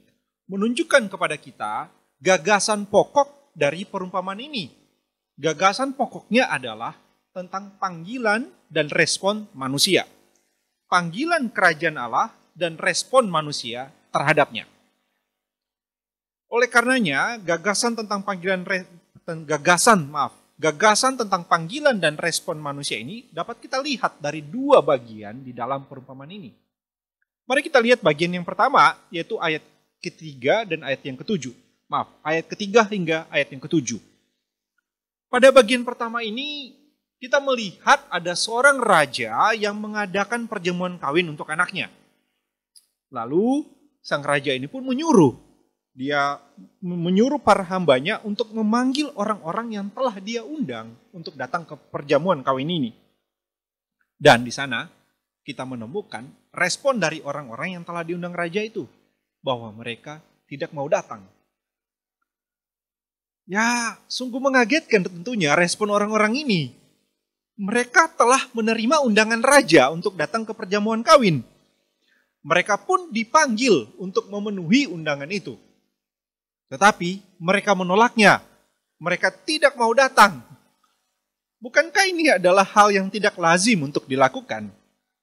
menunjukkan 0.52 1.08
kepada 1.08 1.40
kita 1.40 1.88
gagasan 2.20 2.84
pokok 2.84 3.56
dari 3.56 3.88
perumpamaan 3.88 4.36
ini. 4.36 4.68
Gagasan 5.40 5.96
pokoknya 5.96 6.52
adalah 6.52 6.92
tentang 7.32 7.80
panggilan 7.80 8.52
dan 8.68 8.92
respon 8.92 9.48
manusia. 9.56 10.04
Panggilan 10.92 11.48
kerajaan 11.48 11.96
Allah 11.96 12.36
dan 12.52 12.76
respon 12.76 13.32
manusia 13.32 13.88
terhadapnya. 14.12 14.68
Oleh 16.52 16.68
karenanya, 16.68 17.40
gagasan 17.40 17.96
tentang 17.96 18.20
panggilan 18.20 18.60
gagasan, 19.48 20.08
maaf, 20.12 20.36
gagasan 20.60 21.16
tentang 21.16 21.48
panggilan 21.48 21.96
dan 21.98 22.14
respon 22.20 22.60
manusia 22.60 23.00
ini 23.00 23.26
dapat 23.32 23.58
kita 23.58 23.80
lihat 23.80 24.20
dari 24.20 24.44
dua 24.44 24.84
bagian 24.84 25.40
di 25.42 25.50
dalam 25.50 25.88
perumpamaan 25.88 26.30
ini. 26.30 26.52
Mari 27.48 27.60
kita 27.66 27.82
lihat 27.82 28.04
bagian 28.04 28.30
yang 28.30 28.46
pertama, 28.46 28.94
yaitu 29.10 29.40
ayat 29.40 29.64
ketiga 29.98 30.62
dan 30.62 30.86
ayat 30.86 31.02
yang 31.02 31.18
ketujuh. 31.18 31.50
Maaf, 31.90 32.08
ayat 32.22 32.46
ketiga 32.46 32.86
hingga 32.86 33.26
ayat 33.28 33.50
yang 33.50 33.62
ketujuh. 33.64 33.98
Pada 35.32 35.48
bagian 35.48 35.82
pertama 35.82 36.20
ini 36.20 36.76
kita 37.22 37.38
melihat 37.38 38.02
ada 38.10 38.34
seorang 38.34 38.82
raja 38.82 39.54
yang 39.54 39.78
mengadakan 39.78 40.50
perjamuan 40.50 40.98
kawin 40.98 41.30
untuk 41.30 41.48
anaknya. 41.48 41.88
Lalu 43.12 43.62
sang 44.02 44.26
raja 44.26 44.50
ini 44.50 44.66
pun 44.66 44.82
menyuruh 44.82 45.51
dia 45.92 46.40
menyuruh 46.80 47.40
para 47.40 47.60
hambanya 47.68 48.20
untuk 48.24 48.48
memanggil 48.56 49.12
orang-orang 49.12 49.76
yang 49.76 49.86
telah 49.92 50.16
dia 50.18 50.40
undang 50.40 50.96
untuk 51.12 51.36
datang 51.36 51.68
ke 51.68 51.76
perjamuan 51.92 52.40
kawin 52.40 52.68
ini. 52.68 52.90
Dan 54.16 54.44
di 54.46 54.52
sana 54.54 54.88
kita 55.44 55.68
menemukan 55.68 56.24
respon 56.54 56.96
dari 56.96 57.20
orang-orang 57.20 57.76
yang 57.76 57.84
telah 57.84 58.06
diundang 58.06 58.32
raja 58.32 58.64
itu 58.64 58.88
bahwa 59.44 59.68
mereka 59.74 60.22
tidak 60.46 60.70
mau 60.70 60.86
datang 60.86 61.26
Ya, 63.42 63.98
sungguh 64.06 64.38
mengagetkan 64.38 65.02
tentunya 65.02 65.58
respon 65.58 65.90
orang-orang 65.90 66.38
ini. 66.46 66.70
Mereka 67.58 68.14
telah 68.14 68.48
menerima 68.54 69.02
undangan 69.02 69.42
raja 69.42 69.90
untuk 69.90 70.14
datang 70.14 70.46
ke 70.46 70.54
perjamuan 70.54 71.02
kawin. 71.02 71.42
Mereka 72.42 72.86
pun 72.86 73.10
dipanggil 73.10 73.92
untuk 73.98 74.30
memenuhi 74.30 74.88
undangan 74.90 75.30
itu. 75.30 75.58
Tetapi 76.72 77.20
mereka 77.36 77.76
menolaknya. 77.76 78.40
Mereka 78.96 79.28
tidak 79.44 79.76
mau 79.76 79.92
datang. 79.92 80.40
Bukankah 81.60 82.08
ini 82.08 82.32
adalah 82.32 82.64
hal 82.64 82.88
yang 82.94 83.12
tidak 83.12 83.36
lazim 83.36 83.84
untuk 83.84 84.08
dilakukan? 84.08 84.72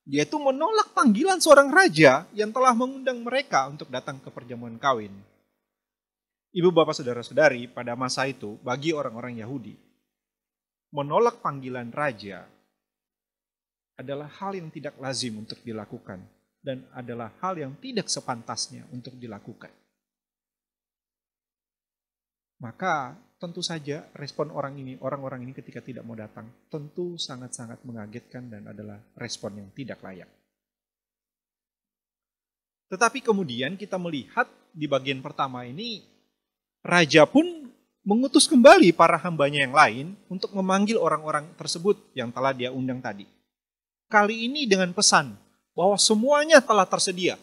Yaitu 0.06 0.38
menolak 0.38 0.94
panggilan 0.94 1.42
seorang 1.42 1.74
raja 1.74 2.30
yang 2.38 2.54
telah 2.54 2.78
mengundang 2.78 3.24
mereka 3.26 3.66
untuk 3.66 3.90
datang 3.90 4.22
ke 4.22 4.30
perjamuan 4.30 4.78
kawin. 4.78 5.12
Ibu 6.54 6.70
bapak 6.70 7.02
saudara-saudari 7.02 7.66
pada 7.72 7.98
masa 7.98 8.30
itu 8.30 8.58
bagi 8.62 8.94
orang-orang 8.94 9.42
Yahudi 9.42 9.90
menolak 10.90 11.42
panggilan 11.46 11.94
raja 11.94 12.50
adalah 13.94 14.26
hal 14.42 14.58
yang 14.58 14.74
tidak 14.74 14.98
lazim 14.98 15.38
untuk 15.38 15.62
dilakukan 15.62 16.24
dan 16.66 16.88
adalah 16.96 17.30
hal 17.44 17.60
yang 17.60 17.78
tidak 17.78 18.10
sepantasnya 18.10 18.88
untuk 18.90 19.14
dilakukan. 19.20 19.70
Maka 22.60 23.16
tentu 23.40 23.64
saja 23.64 24.04
respon 24.20 24.52
orang 24.52 24.76
ini, 24.76 25.00
orang-orang 25.00 25.48
ini 25.48 25.56
ketika 25.56 25.80
tidak 25.80 26.04
mau 26.04 26.16
datang, 26.16 26.52
tentu 26.68 27.16
sangat-sangat 27.16 27.88
mengagetkan 27.88 28.52
dan 28.52 28.68
adalah 28.68 29.00
respon 29.16 29.64
yang 29.64 29.70
tidak 29.72 30.04
layak. 30.04 30.28
Tetapi 32.92 33.24
kemudian 33.24 33.80
kita 33.80 33.96
melihat 33.96 34.50
di 34.76 34.90
bagian 34.90 35.24
pertama 35.24 35.64
ini 35.64 36.04
Raja 36.84 37.28
pun 37.28 37.70
mengutus 38.08 38.48
kembali 38.50 38.96
para 38.96 39.20
hambanya 39.20 39.62
yang 39.62 39.76
lain 39.76 40.08
untuk 40.32 40.56
memanggil 40.56 40.98
orang-orang 40.98 41.48
tersebut 41.60 42.00
yang 42.16 42.32
telah 42.32 42.56
dia 42.56 42.72
undang 42.72 43.04
tadi. 43.04 43.28
Kali 44.10 44.50
ini 44.50 44.66
dengan 44.66 44.90
pesan 44.96 45.38
bahwa 45.78 45.96
semuanya 46.00 46.64
telah 46.64 46.88
tersedia. 46.90 47.38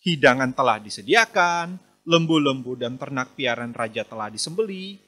Hidangan 0.00 0.56
telah 0.56 0.80
disediakan, 0.80 1.76
lembu-lembu 2.10 2.74
dan 2.74 2.98
ternak 2.98 3.38
piaran 3.38 3.70
raja 3.70 4.02
telah 4.02 4.26
disembeli. 4.26 4.98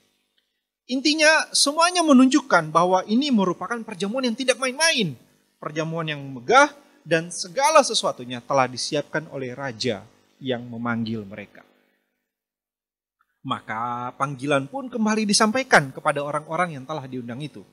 Intinya 0.87 1.51
semuanya 1.51 2.07
menunjukkan 2.07 2.71
bahwa 2.71 3.03
ini 3.11 3.35
merupakan 3.35 3.83
perjamuan 3.83 4.31
yang 4.31 4.38
tidak 4.38 4.62
main-main. 4.62 5.19
Perjamuan 5.59 6.07
yang 6.07 6.23
megah 6.23 6.71
dan 7.03 7.35
segala 7.35 7.83
sesuatunya 7.83 8.38
telah 8.43 8.71
disiapkan 8.71 9.27
oleh 9.35 9.51
raja 9.55 10.07
yang 10.38 10.62
memanggil 10.67 11.27
mereka. 11.27 11.67
Maka 13.43 14.15
panggilan 14.15 14.71
pun 14.71 14.87
kembali 14.87 15.27
disampaikan 15.27 15.91
kepada 15.91 16.23
orang-orang 16.23 16.79
yang 16.79 16.87
telah 16.87 17.11
diundang 17.11 17.43
itu. 17.43 17.67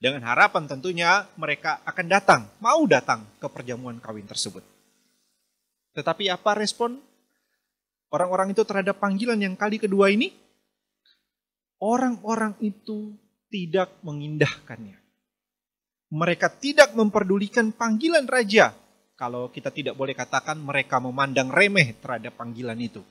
Dengan 0.00 0.24
harapan 0.24 0.64
tentunya 0.64 1.28
mereka 1.36 1.84
akan 1.84 2.06
datang, 2.08 2.48
mau 2.58 2.80
datang 2.88 3.28
ke 3.36 3.46
perjamuan 3.52 4.00
kawin 4.00 4.24
tersebut. 4.24 4.64
Tetapi 5.92 6.32
apa 6.32 6.56
respon 6.56 6.96
orang-orang 8.12 8.52
itu 8.52 8.62
terhadap 8.62 9.00
panggilan 9.00 9.40
yang 9.40 9.56
kali 9.56 9.80
kedua 9.80 10.12
ini? 10.12 10.30
Orang-orang 11.82 12.54
itu 12.62 13.16
tidak 13.50 13.90
mengindahkannya. 14.06 15.00
Mereka 16.12 16.60
tidak 16.60 16.94
memperdulikan 16.94 17.72
panggilan 17.74 18.28
raja. 18.28 18.76
Kalau 19.18 19.50
kita 19.50 19.74
tidak 19.74 19.98
boleh 19.98 20.14
katakan 20.14 20.60
mereka 20.60 21.00
memandang 21.02 21.50
remeh 21.50 21.96
terhadap 21.98 22.36
panggilan 22.38 22.78
itu 22.78 23.02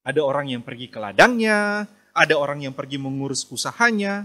ada 0.00 0.20
orang 0.24 0.48
yang 0.48 0.62
pergi 0.64 0.88
ke 0.88 0.96
ladangnya, 0.96 1.84
ada 2.16 2.34
orang 2.36 2.64
yang 2.64 2.72
pergi 2.72 2.96
mengurus 2.96 3.44
usahanya. 3.48 4.24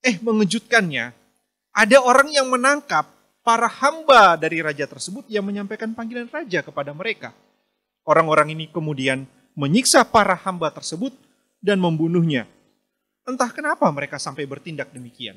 Eh, 0.00 0.16
mengejutkannya, 0.22 1.10
ada 1.74 1.98
orang 1.98 2.30
yang 2.30 2.46
menangkap 2.46 3.10
para 3.42 3.66
hamba 3.66 4.38
dari 4.38 4.62
raja 4.62 4.86
tersebut 4.86 5.26
yang 5.26 5.42
menyampaikan 5.42 5.90
panggilan 5.90 6.30
raja 6.30 6.62
kepada 6.62 6.94
mereka. 6.94 7.34
Orang-orang 8.08 8.56
ini 8.56 8.72
kemudian 8.72 9.28
menyiksa 9.52 10.00
para 10.08 10.32
hamba 10.32 10.72
tersebut 10.72 11.12
dan 11.60 11.76
membunuhnya. 11.76 12.48
Entah 13.28 13.52
kenapa 13.52 13.84
mereka 13.92 14.16
sampai 14.16 14.48
bertindak 14.48 14.88
demikian. 14.96 15.36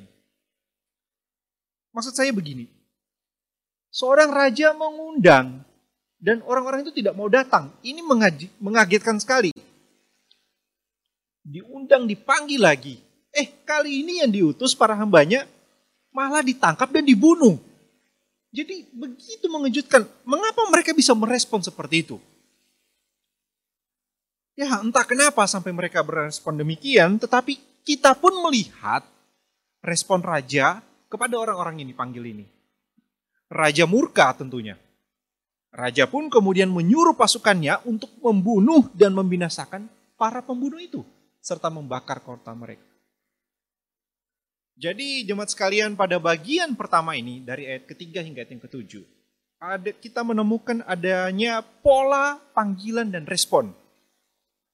Maksud 1.91 2.15
saya 2.15 2.31
begini, 2.31 2.71
seorang 3.91 4.31
raja 4.31 4.71
mengundang 4.71 5.67
dan 6.15 6.39
orang-orang 6.47 6.87
itu 6.87 6.95
tidak 6.95 7.11
mau 7.11 7.27
datang. 7.27 7.75
Ini 7.83 7.99
mengagetkan 8.63 9.19
sekali. 9.19 9.51
Diundang, 11.43 12.07
dipanggil 12.07 12.63
lagi. 12.63 12.95
Eh, 13.35 13.51
kali 13.67 13.99
ini 13.99 14.23
yang 14.23 14.31
diutus 14.31 14.71
para 14.71 14.95
hambanya 14.95 15.43
malah 16.15 16.39
ditangkap 16.39 16.87
dan 16.87 17.03
dibunuh. 17.03 17.59
Jadi 18.55 18.87
begitu 18.95 19.51
mengejutkan. 19.51 20.07
Mengapa 20.23 20.63
mereka 20.71 20.95
bisa 20.95 21.11
merespon 21.11 21.59
seperti 21.59 22.07
itu? 22.07 22.15
Ya 24.61 24.77
entah 24.77 25.01
kenapa 25.01 25.49
sampai 25.49 25.73
mereka 25.73 26.05
berespon 26.05 26.53
demikian, 26.53 27.17
tetapi 27.17 27.57
kita 27.81 28.13
pun 28.13 28.45
melihat 28.45 29.01
respon 29.81 30.21
raja 30.21 30.85
kepada 31.09 31.33
orang-orang 31.33 31.81
ini 31.81 31.97
panggil 31.97 32.21
ini. 32.29 32.45
Raja 33.49 33.89
murka 33.89 34.29
tentunya. 34.37 34.77
Raja 35.73 36.05
pun 36.05 36.29
kemudian 36.29 36.69
menyuruh 36.69 37.17
pasukannya 37.17 37.81
untuk 37.89 38.13
membunuh 38.21 38.85
dan 38.93 39.17
membinasakan 39.17 39.89
para 40.13 40.45
pembunuh 40.45 40.77
itu, 40.77 41.01
serta 41.41 41.73
membakar 41.73 42.21
kota 42.21 42.53
mereka. 42.53 42.85
Jadi 44.77 45.25
jemaat 45.25 45.57
sekalian 45.57 45.97
pada 45.97 46.21
bagian 46.21 46.77
pertama 46.77 47.17
ini 47.17 47.41
dari 47.41 47.65
ayat 47.65 47.89
ketiga 47.89 48.21
hingga 48.21 48.45
ayat 48.45 48.53
yang 48.53 48.61
ketujuh, 48.61 49.03
ada, 49.57 49.89
kita 49.89 50.21
menemukan 50.21 50.85
adanya 50.85 51.65
pola 51.81 52.37
panggilan 52.53 53.09
dan 53.09 53.25
respon. 53.25 53.80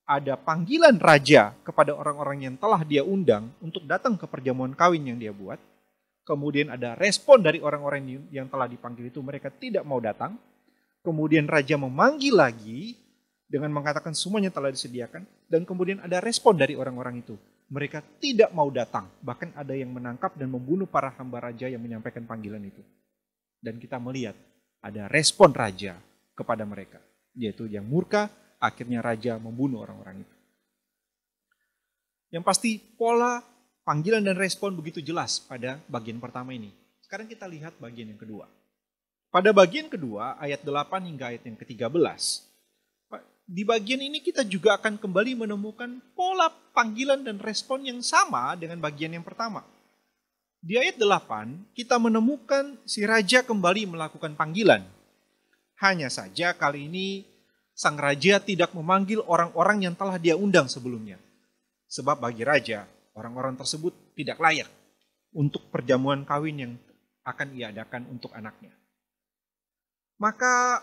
Ada 0.07 0.39
panggilan 0.39 0.95
raja 1.03 1.51
kepada 1.67 1.91
orang-orang 1.91 2.47
yang 2.47 2.55
telah 2.55 2.79
dia 2.87 3.03
undang 3.03 3.51
untuk 3.59 3.83
datang 3.83 4.15
ke 4.15 4.23
perjamuan 4.23 4.71
kawin 4.71 5.03
yang 5.03 5.19
dia 5.19 5.35
buat. 5.35 5.59
Kemudian 6.23 6.71
ada 6.71 6.95
respon 6.95 7.43
dari 7.43 7.59
orang-orang 7.59 8.31
yang 8.31 8.47
telah 8.47 8.71
dipanggil 8.71 9.11
itu 9.11 9.19
mereka 9.19 9.51
tidak 9.51 9.83
mau 9.83 9.99
datang 9.99 10.39
Kemudian 11.07 11.47
raja 11.47 11.79
memanggil 11.79 12.35
lagi 12.35 12.99
dengan 13.47 13.71
mengatakan 13.71 14.11
semuanya 14.11 14.51
telah 14.51 14.75
disediakan. 14.75 15.23
Dan 15.47 15.63
kemudian 15.63 16.03
ada 16.03 16.19
respon 16.19 16.59
dari 16.59 16.75
orang-orang 16.75 17.23
itu. 17.23 17.39
Mereka 17.71 18.03
tidak 18.19 18.51
mau 18.51 18.67
datang. 18.67 19.07
Bahkan 19.23 19.55
ada 19.55 19.71
yang 19.71 19.95
menangkap 19.95 20.35
dan 20.35 20.51
membunuh 20.51 20.83
para 20.83 21.15
hamba 21.15 21.47
raja 21.47 21.71
yang 21.71 21.79
menyampaikan 21.79 22.27
panggilan 22.27 22.59
itu. 22.59 22.83
Dan 23.63 23.79
kita 23.79 23.95
melihat 24.03 24.35
ada 24.83 25.07
respon 25.07 25.55
raja 25.55 25.95
kepada 26.35 26.67
mereka. 26.67 26.99
Yaitu 27.31 27.71
yang 27.71 27.87
murka, 27.87 28.27
akhirnya 28.57 29.01
raja 29.01 29.37
membunuh 29.37 29.85
orang-orang 29.85 30.25
itu. 30.25 30.35
Yang 32.33 32.43
pasti 32.43 32.71
pola 32.77 33.39
panggilan 33.87 34.19
dan 34.25 34.35
respon 34.35 34.75
begitu 34.75 34.99
jelas 34.99 35.39
pada 35.39 35.79
bagian 35.87 36.19
pertama 36.19 36.51
ini. 36.51 36.75
Sekarang 36.99 37.29
kita 37.29 37.47
lihat 37.47 37.79
bagian 37.79 38.11
yang 38.11 38.19
kedua. 38.19 38.51
Pada 39.31 39.55
bagian 39.55 39.87
kedua, 39.87 40.35
ayat 40.39 40.63
8 40.63 41.07
hingga 41.07 41.31
ayat 41.31 41.43
yang 41.47 41.55
ke-13, 41.55 41.95
di 43.47 43.63
bagian 43.63 44.03
ini 44.03 44.19
kita 44.19 44.43
juga 44.43 44.75
akan 44.75 44.99
kembali 44.99 45.47
menemukan 45.47 46.03
pola 46.11 46.51
panggilan 46.75 47.23
dan 47.23 47.39
respon 47.39 47.87
yang 47.87 48.03
sama 48.03 48.59
dengan 48.59 48.75
bagian 48.83 49.15
yang 49.15 49.23
pertama. 49.23 49.63
Di 50.59 50.75
ayat 50.75 50.99
8, 50.99 51.71
kita 51.71 51.95
menemukan 51.95 52.75
si 52.83 53.07
raja 53.07 53.47
kembali 53.47 53.87
melakukan 53.87 54.35
panggilan. 54.35 54.83
Hanya 55.79 56.11
saja 56.11 56.51
kali 56.51 56.91
ini 56.91 57.23
sang 57.77 58.01
raja 58.01 58.41
tidak 58.41 58.73
memanggil 58.73 59.21
orang-orang 59.29 59.85
yang 59.85 59.93
telah 59.93 60.17
dia 60.17 60.33
undang 60.33 60.65
sebelumnya. 60.65 61.21
Sebab 61.87 62.17
bagi 62.17 62.41
raja, 62.41 62.89
orang-orang 63.13 63.53
tersebut 63.53 64.17
tidak 64.17 64.41
layak 64.41 64.67
untuk 65.37 65.69
perjamuan 65.69 66.25
kawin 66.25 66.57
yang 66.57 66.73
akan 67.21 67.53
ia 67.53 67.69
adakan 67.69 68.09
untuk 68.09 68.33
anaknya. 68.33 68.73
Maka 70.17 70.81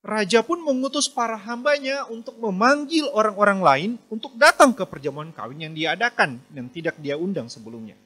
Raja 0.00 0.40
pun 0.40 0.64
mengutus 0.64 1.12
para 1.12 1.36
hambanya 1.36 2.08
untuk 2.08 2.40
memanggil 2.40 3.04
orang-orang 3.12 3.60
lain 3.60 3.90
untuk 4.08 4.32
datang 4.40 4.72
ke 4.72 4.80
perjamuan 4.88 5.28
kawin 5.28 5.68
yang 5.68 5.74
diadakan 5.76 6.40
dan 6.48 6.72
tidak 6.72 6.96
dia 7.04 7.20
undang 7.20 7.52
sebelumnya. 7.52 8.00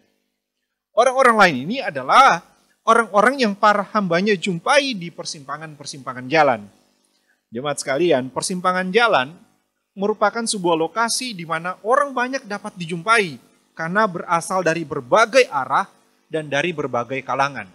Orang-orang 0.91 1.39
lain 1.39 1.57
ini 1.71 1.77
adalah 1.79 2.43
orang-orang 2.83 3.47
yang 3.47 3.55
para 3.55 3.87
hambanya 3.95 4.35
jumpai 4.35 4.99
di 4.99 5.15
persimpangan-persimpangan 5.15 6.27
jalan. 6.27 6.67
Jemaat 7.53 7.83
sekalian, 7.83 8.33
persimpangan 8.33 8.89
jalan 8.93 9.35
merupakan 9.95 10.43
sebuah 10.43 10.75
lokasi 10.75 11.33
di 11.33 11.47
mana 11.47 11.79
orang 11.87 12.11
banyak 12.11 12.45
dapat 12.45 12.75
dijumpai 12.75 13.39
karena 13.75 14.07
berasal 14.07 14.63
dari 14.63 14.83
berbagai 14.83 15.47
arah 15.51 15.87
dan 16.31 16.51
dari 16.51 16.75
berbagai 16.75 17.23
kalangan. 17.23 17.71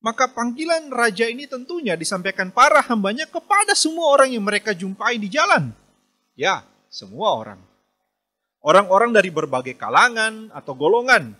Maka 0.00 0.32
panggilan 0.32 0.88
raja 0.88 1.28
ini 1.28 1.44
tentunya 1.44 1.92
disampaikan 1.92 2.48
para 2.48 2.80
hambanya 2.88 3.28
kepada 3.28 3.76
semua 3.76 4.08
orang 4.16 4.32
yang 4.32 4.40
mereka 4.40 4.72
jumpai 4.72 5.20
di 5.20 5.28
jalan. 5.28 5.76
Ya, 6.32 6.64
semua 6.88 7.36
orang. 7.36 7.60
Orang-orang 8.64 9.12
dari 9.12 9.28
berbagai 9.28 9.76
kalangan 9.76 10.48
atau 10.56 10.72
golongan, 10.72 11.36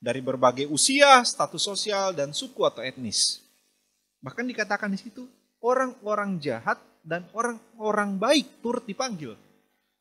dari 0.00 0.24
berbagai 0.24 0.64
usia, 0.72 1.20
status 1.20 1.60
sosial, 1.60 2.16
dan 2.16 2.32
suku 2.32 2.64
atau 2.64 2.80
etnis. 2.80 3.44
Bahkan 4.24 4.44
dikatakan 4.48 4.88
di 4.88 4.98
situ, 5.00 5.28
orang-orang 5.62 6.38
jahat 6.38 6.78
dan 7.02 7.24
orang-orang 7.32 8.20
baik 8.20 8.60
turut 8.60 8.84
dipanggil. 8.84 9.34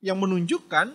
Yang 0.04 0.18
menunjukkan 0.22 0.88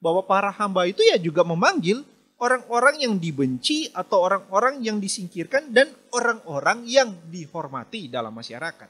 bahwa 0.00 0.24
para 0.24 0.50
hamba 0.52 0.88
itu 0.88 1.00
ya 1.04 1.16
juga 1.20 1.44
memanggil 1.44 2.04
orang-orang 2.40 3.04
yang 3.04 3.14
dibenci 3.20 3.92
atau 3.92 4.24
orang-orang 4.24 4.80
yang 4.80 4.96
disingkirkan 4.96 5.70
dan 5.70 5.92
orang-orang 6.16 6.88
yang 6.88 7.12
dihormati 7.28 8.08
dalam 8.08 8.32
masyarakat. 8.32 8.88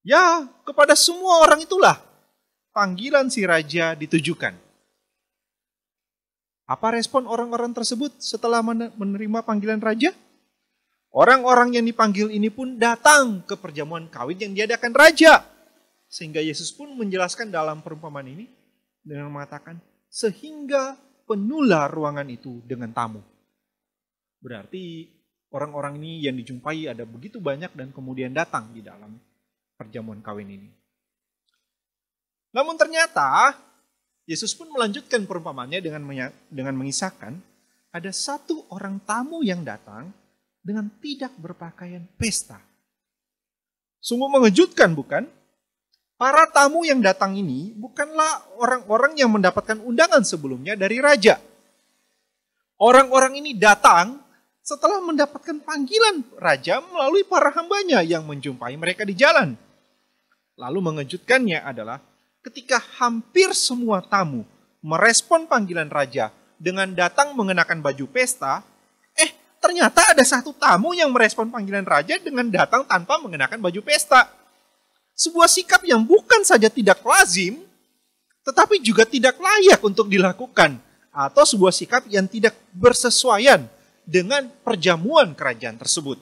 Ya, 0.00 0.48
kepada 0.64 0.96
semua 0.96 1.44
orang 1.44 1.60
itulah 1.66 2.00
panggilan 2.72 3.28
si 3.28 3.44
raja 3.44 3.92
ditujukan. 3.98 4.56
Apa 6.70 6.94
respon 6.94 7.26
orang-orang 7.26 7.74
tersebut 7.74 8.14
setelah 8.22 8.62
menerima 8.94 9.42
panggilan 9.42 9.82
raja? 9.82 10.14
Orang-orang 11.10 11.74
yang 11.74 11.82
dipanggil 11.82 12.30
ini 12.30 12.54
pun 12.54 12.78
datang 12.78 13.42
ke 13.42 13.58
perjamuan 13.58 14.06
kawin 14.06 14.38
yang 14.38 14.54
diadakan 14.54 14.94
raja. 14.94 15.42
Sehingga 16.06 16.38
Yesus 16.38 16.70
pun 16.70 16.94
menjelaskan 16.94 17.50
dalam 17.50 17.82
perumpamaan 17.82 18.30
ini 18.30 18.46
dengan 19.02 19.30
mengatakan, 19.30 19.82
sehingga 20.06 20.94
penuhlah 21.26 21.90
ruangan 21.90 22.26
itu 22.30 22.62
dengan 22.62 22.94
tamu. 22.94 23.22
Berarti 24.38 25.10
orang-orang 25.50 25.98
ini 25.98 26.26
yang 26.26 26.38
dijumpai 26.38 26.90
ada 26.90 27.02
begitu 27.02 27.42
banyak 27.42 27.74
dan 27.74 27.90
kemudian 27.90 28.30
datang 28.30 28.70
di 28.70 28.82
dalam 28.82 29.18
perjamuan 29.74 30.22
kawin 30.22 30.46
ini. 30.46 30.70
Namun 32.54 32.74
ternyata 32.78 33.54
Yesus 34.26 34.54
pun 34.54 34.70
melanjutkan 34.70 35.26
perumpamannya 35.26 35.82
dengan 35.82 36.02
dengan 36.50 36.74
mengisahkan 36.78 37.34
ada 37.90 38.10
satu 38.14 38.66
orang 38.70 39.02
tamu 39.02 39.42
yang 39.42 39.66
datang 39.66 40.14
dengan 40.60 40.88
tidak 41.00 41.32
berpakaian 41.40 42.04
pesta. 42.20 42.60
Sungguh 44.00 44.28
mengejutkan 44.28 44.96
bukan? 44.96 45.28
Para 46.20 46.44
tamu 46.52 46.84
yang 46.84 47.00
datang 47.00 47.32
ini 47.36 47.72
bukanlah 47.72 48.44
orang-orang 48.60 49.16
yang 49.16 49.32
mendapatkan 49.32 49.80
undangan 49.80 50.20
sebelumnya 50.20 50.76
dari 50.76 51.00
raja. 51.00 51.40
Orang-orang 52.76 53.40
ini 53.40 53.56
datang 53.56 54.20
setelah 54.60 55.00
mendapatkan 55.00 55.64
panggilan 55.64 56.20
raja 56.36 56.84
melalui 56.84 57.24
para 57.24 57.48
hambanya 57.56 58.04
yang 58.04 58.28
menjumpai 58.28 58.76
mereka 58.76 59.08
di 59.08 59.16
jalan. 59.16 59.56
Lalu 60.60 60.78
mengejutkannya 60.92 61.64
adalah 61.64 62.04
ketika 62.44 62.76
hampir 63.00 63.56
semua 63.56 64.04
tamu 64.04 64.44
merespon 64.84 65.48
panggilan 65.48 65.88
raja 65.88 66.32
dengan 66.60 66.92
datang 66.92 67.32
mengenakan 67.32 67.80
baju 67.80 68.04
pesta, 68.12 68.60
ternyata 69.60 70.16
ada 70.16 70.24
satu 70.24 70.56
tamu 70.56 70.96
yang 70.96 71.12
merespon 71.12 71.52
panggilan 71.52 71.84
raja 71.84 72.16
dengan 72.18 72.48
datang 72.48 72.82
tanpa 72.88 73.20
mengenakan 73.20 73.60
baju 73.60 73.80
pesta 73.84 74.40
sebuah 75.20 75.52
sikap 75.52 75.84
yang 75.84 76.00
bukan 76.00 76.40
saja 76.48 76.72
tidak 76.72 77.04
lazim, 77.04 77.60
tetapi 78.40 78.80
juga 78.80 79.04
tidak 79.04 79.36
layak 79.36 79.76
untuk 79.84 80.08
dilakukan, 80.08 80.80
atau 81.12 81.44
sebuah 81.44 81.76
sikap 81.76 82.08
yang 82.08 82.24
tidak 82.24 82.56
bersesuaian 82.72 83.68
dengan 84.08 84.48
perjamuan 84.64 85.36
kerajaan 85.36 85.76
tersebut. 85.76 86.16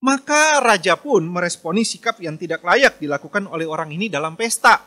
Maka 0.00 0.64
raja 0.64 0.96
pun 0.96 1.28
meresponi 1.28 1.84
sikap 1.84 2.16
yang 2.24 2.40
tidak 2.40 2.64
layak 2.64 2.96
dilakukan 2.96 3.44
oleh 3.52 3.68
orang 3.68 3.92
ini 3.92 4.08
dalam 4.08 4.32
pesta. 4.32 4.80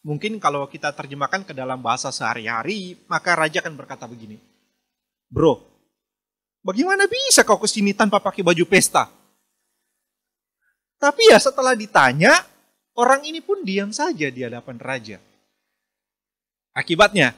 Mungkin 0.00 0.40
kalau 0.40 0.64
kita 0.64 0.96
terjemahkan 0.96 1.44
ke 1.44 1.52
dalam 1.52 1.84
bahasa 1.84 2.08
sehari-hari, 2.08 2.96
maka 3.04 3.36
raja 3.36 3.60
akan 3.60 3.76
berkata 3.76 4.08
begini, 4.08 4.40
Bro, 5.28 5.69
bagaimana 6.64 7.04
bisa 7.10 7.44
kau 7.44 7.60
ke 7.60 7.68
sini 7.68 7.92
tanpa 7.92 8.20
pakai 8.20 8.44
baju 8.44 8.64
pesta? 8.68 9.08
Tapi 11.00 11.32
ya 11.32 11.40
setelah 11.40 11.72
ditanya, 11.72 12.44
orang 12.92 13.24
ini 13.24 13.40
pun 13.40 13.64
diam 13.64 13.88
saja 13.88 14.28
di 14.28 14.44
hadapan 14.44 14.76
raja. 14.76 15.16
Akibatnya, 16.76 17.32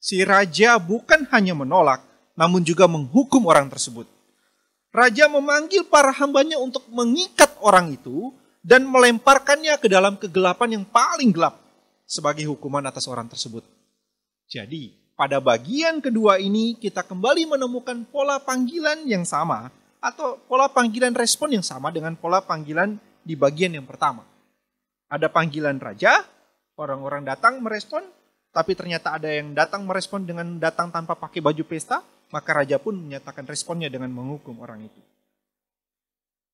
si 0.00 0.24
raja 0.24 0.80
bukan 0.80 1.28
hanya 1.28 1.52
menolak, 1.52 2.00
namun 2.32 2.64
juga 2.64 2.88
menghukum 2.88 3.44
orang 3.44 3.68
tersebut. 3.68 4.08
Raja 4.92 5.28
memanggil 5.28 5.88
para 5.88 6.12
hambanya 6.12 6.60
untuk 6.60 6.84
mengikat 6.88 7.52
orang 7.60 7.96
itu 7.96 8.32
dan 8.64 8.84
melemparkannya 8.88 9.76
ke 9.80 9.88
dalam 9.88 10.16
kegelapan 10.16 10.80
yang 10.80 10.84
paling 10.84 11.32
gelap 11.32 11.60
sebagai 12.04 12.44
hukuman 12.48 12.84
atas 12.84 13.08
orang 13.08 13.28
tersebut. 13.28 13.64
Jadi, 14.48 15.01
pada 15.12 15.38
bagian 15.38 16.00
kedua 16.00 16.40
ini 16.40 16.74
kita 16.76 17.04
kembali 17.04 17.44
menemukan 17.44 18.02
pola 18.08 18.40
panggilan 18.40 19.04
yang 19.04 19.28
sama 19.28 19.68
atau 20.02 20.40
pola 20.50 20.66
panggilan 20.66 21.14
respon 21.14 21.54
yang 21.54 21.64
sama 21.64 21.94
dengan 21.94 22.18
pola 22.18 22.42
panggilan 22.42 22.98
di 23.22 23.38
bagian 23.38 23.78
yang 23.78 23.86
pertama. 23.86 24.26
Ada 25.12 25.30
panggilan 25.30 25.78
raja, 25.78 26.24
orang-orang 26.74 27.22
datang 27.22 27.60
merespon, 27.62 28.02
tapi 28.50 28.74
ternyata 28.74 29.14
ada 29.14 29.30
yang 29.30 29.54
datang 29.54 29.86
merespon 29.86 30.24
dengan 30.26 30.58
datang 30.58 30.90
tanpa 30.90 31.14
pakai 31.14 31.38
baju 31.44 31.62
pesta, 31.62 32.02
maka 32.32 32.50
raja 32.64 32.80
pun 32.80 32.96
menyatakan 32.96 33.44
responnya 33.46 33.92
dengan 33.92 34.10
menghukum 34.10 34.58
orang 34.64 34.88
itu. 34.88 35.00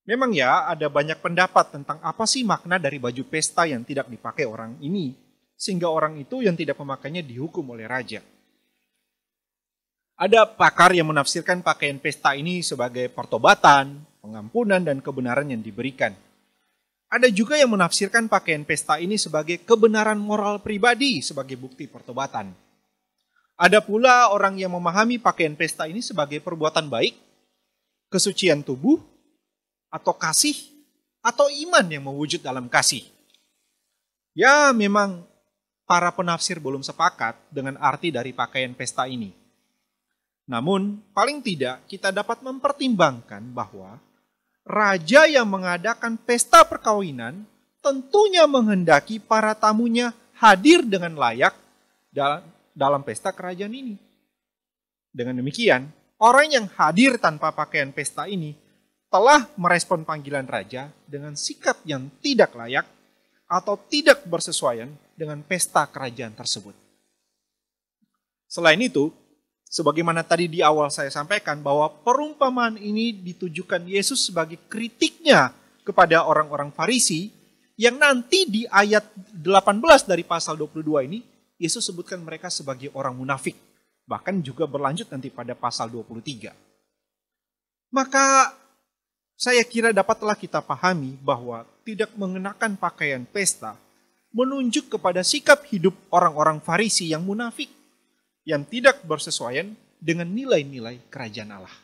Memang 0.08 0.32
ya, 0.32 0.64
ada 0.66 0.88
banyak 0.88 1.20
pendapat 1.20 1.68
tentang 1.68 2.00
apa 2.00 2.24
sih 2.24 2.40
makna 2.40 2.80
dari 2.80 2.96
baju 2.96 3.22
pesta 3.28 3.68
yang 3.68 3.84
tidak 3.84 4.08
dipakai 4.08 4.48
orang 4.48 4.74
ini, 4.80 5.12
sehingga 5.52 5.88
orang 5.88 6.16
itu 6.16 6.40
yang 6.40 6.56
tidak 6.56 6.80
memakainya 6.80 7.20
dihukum 7.20 7.64
oleh 7.76 7.84
raja. 7.84 8.24
Ada 10.18 10.50
pakar 10.50 10.90
yang 10.98 11.14
menafsirkan 11.14 11.62
pakaian 11.62 11.94
pesta 12.02 12.34
ini 12.34 12.58
sebagai 12.58 13.06
pertobatan, 13.06 14.02
pengampunan, 14.18 14.82
dan 14.82 14.98
kebenaran 14.98 15.46
yang 15.46 15.62
diberikan. 15.62 16.10
Ada 17.06 17.30
juga 17.30 17.54
yang 17.54 17.70
menafsirkan 17.70 18.26
pakaian 18.26 18.66
pesta 18.66 18.98
ini 18.98 19.14
sebagai 19.14 19.62
kebenaran 19.62 20.18
moral 20.18 20.58
pribadi 20.58 21.22
sebagai 21.22 21.54
bukti 21.54 21.86
pertobatan. 21.86 22.50
Ada 23.54 23.78
pula 23.78 24.34
orang 24.34 24.58
yang 24.58 24.74
memahami 24.74 25.22
pakaian 25.22 25.54
pesta 25.54 25.86
ini 25.86 26.02
sebagai 26.02 26.42
perbuatan 26.42 26.90
baik, 26.90 27.14
kesucian 28.10 28.66
tubuh, 28.66 28.98
atau 29.86 30.18
kasih, 30.18 30.58
atau 31.22 31.46
iman 31.46 31.86
yang 31.86 32.02
mewujud 32.10 32.42
dalam 32.42 32.66
kasih. 32.66 33.06
Ya, 34.34 34.74
memang 34.74 35.22
para 35.86 36.10
penafsir 36.10 36.58
belum 36.58 36.82
sepakat 36.82 37.38
dengan 37.54 37.78
arti 37.78 38.10
dari 38.10 38.34
pakaian 38.34 38.74
pesta 38.74 39.06
ini. 39.06 39.37
Namun, 40.48 41.04
paling 41.12 41.44
tidak 41.44 41.84
kita 41.84 42.08
dapat 42.08 42.40
mempertimbangkan 42.40 43.44
bahwa 43.52 44.00
raja 44.64 45.28
yang 45.28 45.44
mengadakan 45.44 46.16
pesta 46.16 46.64
perkawinan 46.64 47.44
tentunya 47.84 48.48
menghendaki 48.48 49.20
para 49.20 49.52
tamunya 49.52 50.16
hadir 50.40 50.80
dengan 50.88 51.20
layak 51.20 51.52
dalam 52.72 53.04
pesta 53.04 53.28
kerajaan 53.28 53.76
ini. 53.76 53.94
Dengan 55.12 55.36
demikian, 55.36 55.84
orang 56.16 56.48
yang 56.48 56.66
hadir 56.80 57.20
tanpa 57.20 57.52
pakaian 57.52 57.92
pesta 57.92 58.24
ini 58.24 58.56
telah 59.12 59.48
merespon 59.56 60.04
panggilan 60.04 60.48
raja 60.48 60.88
dengan 61.04 61.36
sikap 61.36 61.80
yang 61.84 62.08
tidak 62.24 62.56
layak 62.56 62.88
atau 63.48 63.80
tidak 63.88 64.24
bersesuaian 64.28 64.92
dengan 65.16 65.40
pesta 65.44 65.88
kerajaan 65.88 66.36
tersebut. 66.36 66.76
Selain 68.48 68.80
itu, 68.80 69.12
Sebagaimana 69.68 70.24
tadi 70.24 70.48
di 70.48 70.64
awal 70.64 70.88
saya 70.88 71.12
sampaikan 71.12 71.60
bahwa 71.60 71.92
perumpamaan 72.00 72.80
ini 72.80 73.12
ditujukan 73.12 73.84
Yesus 73.84 74.32
sebagai 74.32 74.56
kritiknya 74.64 75.52
kepada 75.84 76.24
orang-orang 76.24 76.72
Farisi 76.72 77.28
yang 77.76 78.00
nanti 78.00 78.48
di 78.48 78.64
ayat 78.64 79.04
18 79.36 80.08
dari 80.08 80.24
pasal 80.24 80.56
22 80.56 81.08
ini 81.08 81.20
Yesus 81.60 81.84
sebutkan 81.84 82.18
mereka 82.24 82.48
sebagai 82.48 82.88
orang 82.96 83.12
munafik. 83.12 83.54
Bahkan 84.08 84.40
juga 84.40 84.64
berlanjut 84.64 85.12
nanti 85.12 85.28
pada 85.28 85.52
pasal 85.52 85.92
23. 85.92 86.48
Maka 87.92 88.56
saya 89.38 89.62
kira 89.68 89.92
dapatlah 89.92 90.34
kita 90.34 90.64
pahami 90.64 91.14
bahwa 91.20 91.68
tidak 91.84 92.10
mengenakan 92.16 92.74
pakaian 92.74 93.22
pesta 93.28 93.76
menunjuk 94.34 94.98
kepada 94.98 95.22
sikap 95.22 95.62
hidup 95.68 95.94
orang-orang 96.10 96.58
Farisi 96.58 97.12
yang 97.12 97.22
munafik, 97.22 97.70
yang 98.48 98.64
tidak 98.64 99.04
bersesuaian 99.04 99.76
dengan 100.00 100.24
nilai-nilai 100.24 101.04
kerajaan 101.12 101.52
Allah. 101.52 101.76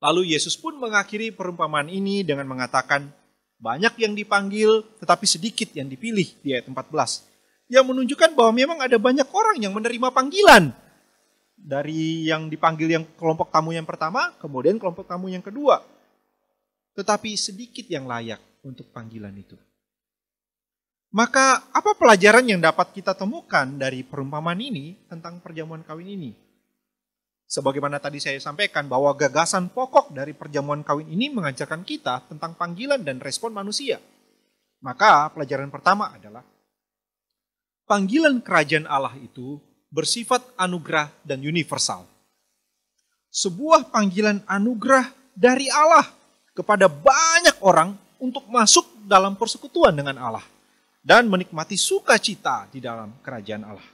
Lalu 0.00 0.32
Yesus 0.32 0.56
pun 0.56 0.80
mengakhiri 0.80 1.28
perumpamaan 1.36 1.92
ini 1.92 2.24
dengan 2.24 2.48
mengatakan, 2.48 3.12
banyak 3.60 4.00
yang 4.00 4.16
dipanggil 4.16 4.80
tetapi 4.96 5.28
sedikit 5.28 5.68
yang 5.76 5.92
dipilih 5.92 6.24
di 6.40 6.56
ayat 6.56 6.70
14. 6.72 7.68
Yang 7.68 7.84
menunjukkan 7.84 8.32
bahwa 8.32 8.52
memang 8.56 8.78
ada 8.80 8.96
banyak 8.96 9.28
orang 9.28 9.60
yang 9.60 9.76
menerima 9.76 10.08
panggilan. 10.08 10.72
Dari 11.58 12.30
yang 12.30 12.48
dipanggil 12.48 12.88
yang 12.88 13.04
kelompok 13.18 13.52
tamu 13.52 13.76
yang 13.76 13.84
pertama, 13.84 14.32
kemudian 14.40 14.80
kelompok 14.80 15.04
tamu 15.04 15.28
yang 15.28 15.44
kedua. 15.44 15.84
Tetapi 16.96 17.34
sedikit 17.36 17.84
yang 17.90 18.08
layak 18.08 18.40
untuk 18.64 18.88
panggilan 18.88 19.34
itu. 19.36 19.58
Maka 21.08 21.72
apa 21.72 21.96
pelajaran 21.96 22.44
yang 22.44 22.60
dapat 22.60 22.92
kita 22.92 23.16
temukan 23.16 23.64
dari 23.64 24.04
perumpamaan 24.04 24.60
ini 24.60 25.08
tentang 25.08 25.40
perjamuan 25.40 25.80
kawin 25.80 26.20
ini? 26.20 26.30
Sebagaimana 27.48 27.96
tadi 27.96 28.20
saya 28.20 28.36
sampaikan 28.36 28.84
bahwa 28.92 29.16
gagasan 29.16 29.72
pokok 29.72 30.12
dari 30.12 30.36
perjamuan 30.36 30.84
kawin 30.84 31.08
ini 31.08 31.32
mengajarkan 31.32 31.80
kita 31.80 32.28
tentang 32.28 32.52
panggilan 32.60 33.00
dan 33.00 33.24
respon 33.24 33.56
manusia. 33.56 33.96
Maka 34.84 35.32
pelajaran 35.32 35.72
pertama 35.72 36.12
adalah 36.12 36.44
panggilan 37.88 38.44
kerajaan 38.44 38.84
Allah 38.84 39.16
itu 39.16 39.56
bersifat 39.88 40.44
anugerah 40.60 41.08
dan 41.24 41.40
universal. 41.40 42.04
Sebuah 43.32 43.88
panggilan 43.88 44.44
anugerah 44.44 45.08
dari 45.32 45.72
Allah 45.72 46.04
kepada 46.52 46.84
banyak 46.84 47.64
orang 47.64 47.96
untuk 48.20 48.44
masuk 48.52 48.84
dalam 49.08 49.40
persekutuan 49.40 49.96
dengan 49.96 50.20
Allah 50.20 50.57
dan 51.02 51.30
menikmati 51.30 51.78
sukacita 51.78 52.66
di 52.68 52.82
dalam 52.82 53.18
kerajaan 53.22 53.64
Allah. 53.64 53.88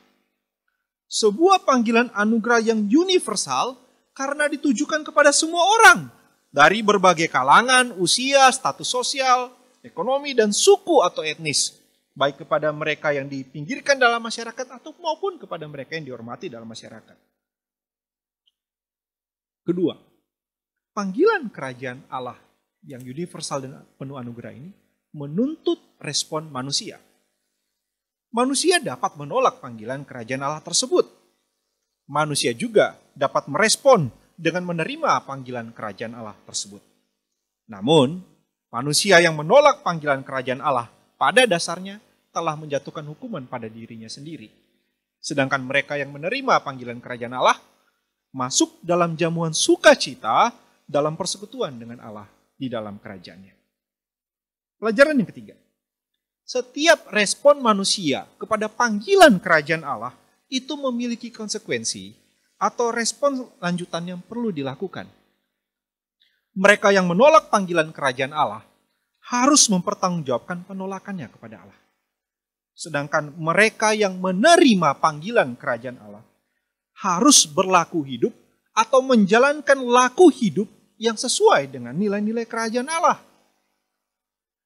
Sebuah 1.06 1.62
panggilan 1.62 2.10
anugerah 2.10 2.74
yang 2.74 2.90
universal 2.90 3.78
karena 4.16 4.50
ditujukan 4.50 5.06
kepada 5.06 5.30
semua 5.30 5.62
orang 5.62 6.10
dari 6.50 6.82
berbagai 6.82 7.30
kalangan, 7.30 7.94
usia, 7.98 8.50
status 8.50 8.86
sosial, 8.86 9.50
ekonomi, 9.82 10.34
dan 10.34 10.50
suku 10.54 11.02
atau 11.02 11.26
etnis. 11.26 11.74
Baik 12.14 12.46
kepada 12.46 12.70
mereka 12.70 13.10
yang 13.10 13.26
dipinggirkan 13.26 13.98
dalam 13.98 14.22
masyarakat 14.22 14.66
atau 14.70 14.94
maupun 15.02 15.34
kepada 15.34 15.66
mereka 15.66 15.98
yang 15.98 16.06
dihormati 16.06 16.46
dalam 16.46 16.70
masyarakat. 16.70 17.18
Kedua, 19.66 19.98
panggilan 20.94 21.50
kerajaan 21.50 22.06
Allah 22.06 22.38
yang 22.86 23.02
universal 23.02 23.64
dan 23.66 23.82
penuh 23.98 24.14
anugerah 24.14 24.54
ini 24.54 24.70
menuntut 25.14 25.78
respon 26.02 26.50
manusia. 26.50 26.98
Manusia 28.34 28.82
dapat 28.82 29.14
menolak 29.14 29.62
panggilan 29.62 30.02
kerajaan 30.02 30.42
Allah 30.42 30.58
tersebut. 30.58 31.06
Manusia 32.10 32.50
juga 32.50 32.98
dapat 33.14 33.46
merespon 33.46 34.10
dengan 34.34 34.66
menerima 34.66 35.22
panggilan 35.22 35.70
kerajaan 35.70 36.18
Allah 36.18 36.34
tersebut. 36.42 36.82
Namun, 37.70 38.18
manusia 38.74 39.22
yang 39.22 39.38
menolak 39.38 39.86
panggilan 39.86 40.26
kerajaan 40.26 40.58
Allah 40.58 40.90
pada 41.14 41.46
dasarnya 41.46 42.02
telah 42.34 42.58
menjatuhkan 42.58 43.06
hukuman 43.06 43.46
pada 43.46 43.70
dirinya 43.70 44.10
sendiri. 44.10 44.50
Sedangkan 45.22 45.62
mereka 45.62 45.94
yang 45.94 46.10
menerima 46.10 46.60
panggilan 46.66 46.98
kerajaan 46.98 47.38
Allah 47.38 47.56
masuk 48.34 48.82
dalam 48.82 49.14
jamuan 49.14 49.54
sukacita 49.54 50.50
dalam 50.84 51.14
persekutuan 51.14 51.78
dengan 51.78 52.02
Allah 52.02 52.26
di 52.58 52.66
dalam 52.66 52.98
kerajaannya. 52.98 53.53
Pelajaran 54.84 55.16
yang 55.16 55.28
ketiga. 55.32 55.56
Setiap 56.44 57.08
respon 57.08 57.56
manusia 57.64 58.28
kepada 58.36 58.68
panggilan 58.68 59.40
kerajaan 59.40 59.80
Allah 59.80 60.12
itu 60.52 60.76
memiliki 60.76 61.32
konsekuensi 61.32 62.12
atau 62.60 62.92
respon 62.92 63.48
lanjutan 63.64 64.04
yang 64.04 64.20
perlu 64.20 64.52
dilakukan. 64.52 65.08
Mereka 66.52 66.92
yang 66.92 67.08
menolak 67.08 67.48
panggilan 67.48 67.96
kerajaan 67.96 68.36
Allah 68.36 68.60
harus 69.32 69.72
mempertanggungjawabkan 69.72 70.68
penolakannya 70.68 71.32
kepada 71.32 71.64
Allah. 71.64 71.80
Sedangkan 72.76 73.32
mereka 73.40 73.96
yang 73.96 74.20
menerima 74.20 75.00
panggilan 75.00 75.56
kerajaan 75.56 75.96
Allah 75.96 76.20
harus 77.00 77.48
berlaku 77.48 78.04
hidup 78.04 78.36
atau 78.76 79.00
menjalankan 79.00 79.80
laku 79.80 80.28
hidup 80.28 80.68
yang 81.00 81.16
sesuai 81.16 81.72
dengan 81.72 81.96
nilai-nilai 81.96 82.44
kerajaan 82.44 82.92
Allah 82.92 83.32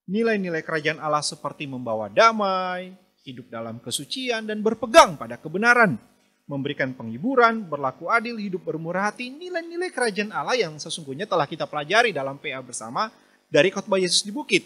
nilai-nilai 0.08 0.64
kerajaan 0.64 0.98
Allah 0.98 1.20
seperti 1.20 1.68
membawa 1.68 2.08
damai, 2.08 2.96
hidup 3.28 3.52
dalam 3.52 3.76
kesucian, 3.78 4.48
dan 4.48 4.64
berpegang 4.64 5.20
pada 5.20 5.36
kebenaran, 5.36 6.00
memberikan 6.48 6.96
penghiburan, 6.96 7.68
berlaku 7.68 8.08
adil, 8.08 8.40
hidup 8.40 8.64
bermurah 8.64 9.12
hati, 9.12 9.28
nilai-nilai 9.28 9.92
kerajaan 9.92 10.32
Allah 10.32 10.56
yang 10.56 10.80
sesungguhnya 10.80 11.28
telah 11.28 11.44
kita 11.44 11.68
pelajari 11.68 12.16
dalam 12.16 12.40
PA 12.40 12.64
bersama 12.64 13.12
dari 13.52 13.68
khotbah 13.68 14.00
Yesus 14.00 14.24
di 14.24 14.32
bukit. 14.32 14.64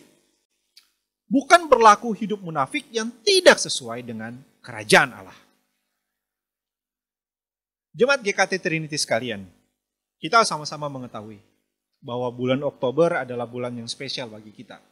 Bukan 1.27 1.67
berlaku 1.67 2.15
hidup 2.15 2.39
munafik 2.39 2.87
yang 2.95 3.11
tidak 3.27 3.59
sesuai 3.59 4.07
dengan 4.07 4.39
kerajaan 4.63 5.11
Allah. 5.11 5.39
Jemaat 7.93 8.25
GKT 8.25 8.63
Trinity 8.63 8.97
sekalian, 8.97 9.45
kita 10.23 10.47
sama-sama 10.47 10.87
mengetahui 10.87 11.41
bahwa 12.01 12.31
bulan 12.31 12.61
Oktober 12.63 13.21
adalah 13.21 13.45
bulan 13.45 13.75
yang 13.75 13.89
spesial 13.89 14.29
bagi 14.33 14.53
kita 14.53 14.92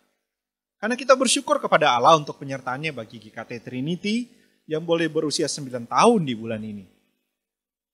karena 0.81 0.97
kita 0.97 1.12
bersyukur 1.12 1.61
kepada 1.61 1.93
Allah 1.93 2.16
untuk 2.16 2.41
penyertaannya 2.41 2.97
bagi 2.97 3.20
GKT 3.20 3.61
Trinity 3.61 4.24
yang 4.64 4.81
boleh 4.81 5.12
berusia 5.12 5.45
9 5.45 5.85
tahun 5.85 6.20
di 6.24 6.33
bulan 6.33 6.64
ini. 6.64 6.89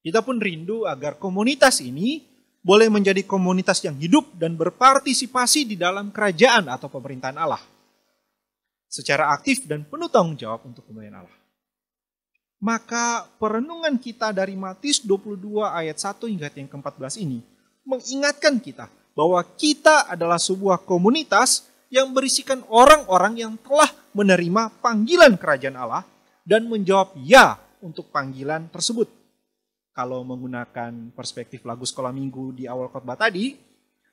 Kita 0.06 0.22
pun 0.22 0.38
rindu 0.38 0.86
agar 0.86 1.18
komunitas 1.18 1.82
ini 1.82 2.22
boleh 2.62 2.86
menjadi 2.86 3.26
komunitas 3.26 3.82
yang 3.82 3.98
hidup 3.98 4.30
dan 4.38 4.54
berpartisipasi 4.54 5.66
di 5.66 5.74
dalam 5.74 6.14
kerajaan 6.14 6.70
atau 6.70 6.86
pemerintahan 6.86 7.34
Allah. 7.34 7.62
Secara 8.86 9.34
aktif 9.34 9.66
dan 9.66 9.82
penuh 9.82 10.06
tanggung 10.06 10.38
jawab 10.38 10.62
untuk 10.70 10.86
kemuliaan 10.86 11.26
Allah. 11.26 11.38
Maka 12.62 13.26
perenungan 13.42 13.98
kita 13.98 14.30
dari 14.30 14.54
Matius 14.54 15.02
22 15.02 15.62
ayat 15.66 15.98
1 15.98 16.22
hingga 16.30 16.48
yang 16.54 16.70
ke-14 16.70 17.18
ini 17.18 17.42
mengingatkan 17.82 18.62
kita 18.62 18.86
bahwa 19.14 19.42
kita 19.58 20.06
adalah 20.06 20.38
sebuah 20.38 20.86
komunitas 20.86 21.66
yang 21.92 22.10
berisikan 22.10 22.62
orang-orang 22.66 23.38
yang 23.38 23.52
telah 23.62 23.90
menerima 24.16 24.74
panggilan 24.82 25.38
kerajaan 25.38 25.78
Allah 25.78 26.02
dan 26.42 26.66
menjawab 26.66 27.14
ya 27.22 27.58
untuk 27.82 28.10
panggilan 28.10 28.66
tersebut. 28.70 29.06
Kalau 29.96 30.20
menggunakan 30.28 31.14
perspektif 31.16 31.64
lagu 31.64 31.88
sekolah 31.88 32.12
minggu 32.12 32.52
di 32.52 32.68
awal 32.68 32.92
khotbah 32.92 33.16
tadi, 33.16 33.56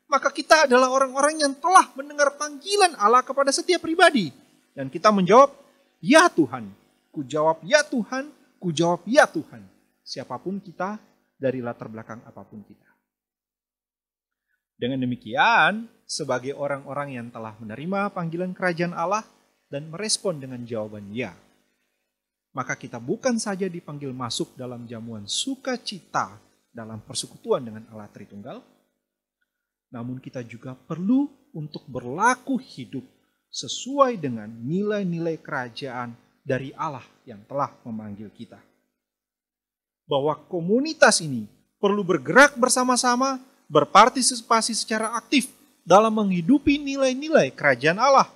maka 0.08 0.32
kita 0.32 0.70
adalah 0.70 0.94
orang-orang 0.94 1.44
yang 1.44 1.54
telah 1.58 1.92
mendengar 1.98 2.38
panggilan 2.40 2.96
Allah 2.96 3.26
kepada 3.26 3.52
setiap 3.52 3.84
pribadi. 3.84 4.32
Dan 4.72 4.88
kita 4.88 5.12
menjawab, 5.12 5.52
ya 6.00 6.30
Tuhan. 6.32 6.72
Ku 7.12 7.26
jawab, 7.26 7.62
ya 7.68 7.84
Tuhan. 7.84 8.32
Ku 8.62 8.72
jawab, 8.72 9.04
ya 9.10 9.28
Tuhan. 9.28 9.66
Siapa 10.06 10.40
pun 10.40 10.62
kita, 10.62 11.02
dari 11.36 11.60
latar 11.60 11.92
belakang 11.92 12.24
apa 12.24 12.48
pun 12.48 12.64
kita. 12.64 12.93
Dengan 14.84 15.00
demikian, 15.00 15.88
sebagai 16.04 16.52
orang-orang 16.60 17.16
yang 17.16 17.32
telah 17.32 17.56
menerima 17.56 18.12
panggilan 18.12 18.52
kerajaan 18.52 18.92
Allah 18.92 19.24
dan 19.72 19.88
merespon 19.88 20.44
dengan 20.44 20.60
jawaban 20.68 21.08
ya, 21.16 21.32
maka 22.52 22.76
kita 22.76 23.00
bukan 23.00 23.40
saja 23.40 23.72
dipanggil 23.72 24.12
masuk 24.12 24.60
dalam 24.60 24.84
jamuan 24.84 25.24
sukacita 25.24 26.36
dalam 26.68 27.00
persekutuan 27.00 27.64
dengan 27.64 27.88
Allah 27.96 28.12
Tritunggal, 28.12 28.60
namun 29.88 30.20
kita 30.20 30.44
juga 30.44 30.76
perlu 30.76 31.32
untuk 31.56 31.88
berlaku 31.88 32.60
hidup 32.60 33.08
sesuai 33.56 34.20
dengan 34.20 34.52
nilai-nilai 34.52 35.40
kerajaan 35.40 36.12
dari 36.44 36.76
Allah 36.76 37.08
yang 37.24 37.40
telah 37.48 37.72
memanggil 37.88 38.28
kita. 38.36 38.60
Bahwa 40.04 40.36
komunitas 40.52 41.24
ini 41.24 41.48
perlu 41.80 42.04
bergerak 42.04 42.60
bersama-sama 42.60 43.53
berpartisipasi 43.74 44.78
secara 44.78 45.18
aktif 45.18 45.50
dalam 45.82 46.14
menghidupi 46.14 46.78
nilai-nilai 46.78 47.50
kerajaan 47.50 47.98
Allah 47.98 48.30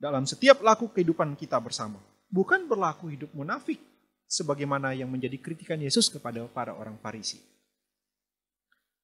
dalam 0.00 0.24
setiap 0.24 0.64
laku 0.64 0.88
kehidupan 0.88 1.36
kita 1.36 1.60
bersama. 1.60 2.00
Bukan 2.32 2.64
berlaku 2.64 3.12
hidup 3.12 3.28
munafik 3.36 3.76
sebagaimana 4.24 4.96
yang 4.96 5.12
menjadi 5.12 5.36
kritikan 5.36 5.76
Yesus 5.76 6.08
kepada 6.08 6.48
para 6.48 6.72
orang 6.72 6.96
Farisi. 7.04 7.36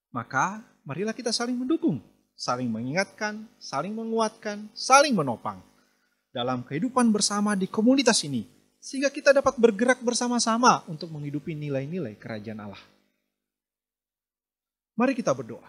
Maka 0.09 0.65
marilah 0.87 1.13
kita 1.13 1.29
saling 1.29 1.57
mendukung, 1.57 2.01
saling 2.33 2.69
mengingatkan, 2.71 3.45
saling 3.61 3.93
menguatkan, 3.93 4.73
saling 4.73 5.13
menopang 5.13 5.61
dalam 6.33 6.65
kehidupan 6.65 7.13
bersama 7.13 7.53
di 7.53 7.69
komunitas 7.69 8.25
ini 8.25 8.49
sehingga 8.81 9.09
kita 9.09 9.33
dapat 9.33 9.57
bergerak 9.57 10.01
bersama-sama 10.05 10.85
untuk 10.89 11.09
menghidupi 11.13 11.57
nilai-nilai 11.57 12.17
kerajaan 12.21 12.61
Allah. 12.61 12.83
Mari 14.95 15.13
kita 15.19 15.35
berdoa. 15.35 15.67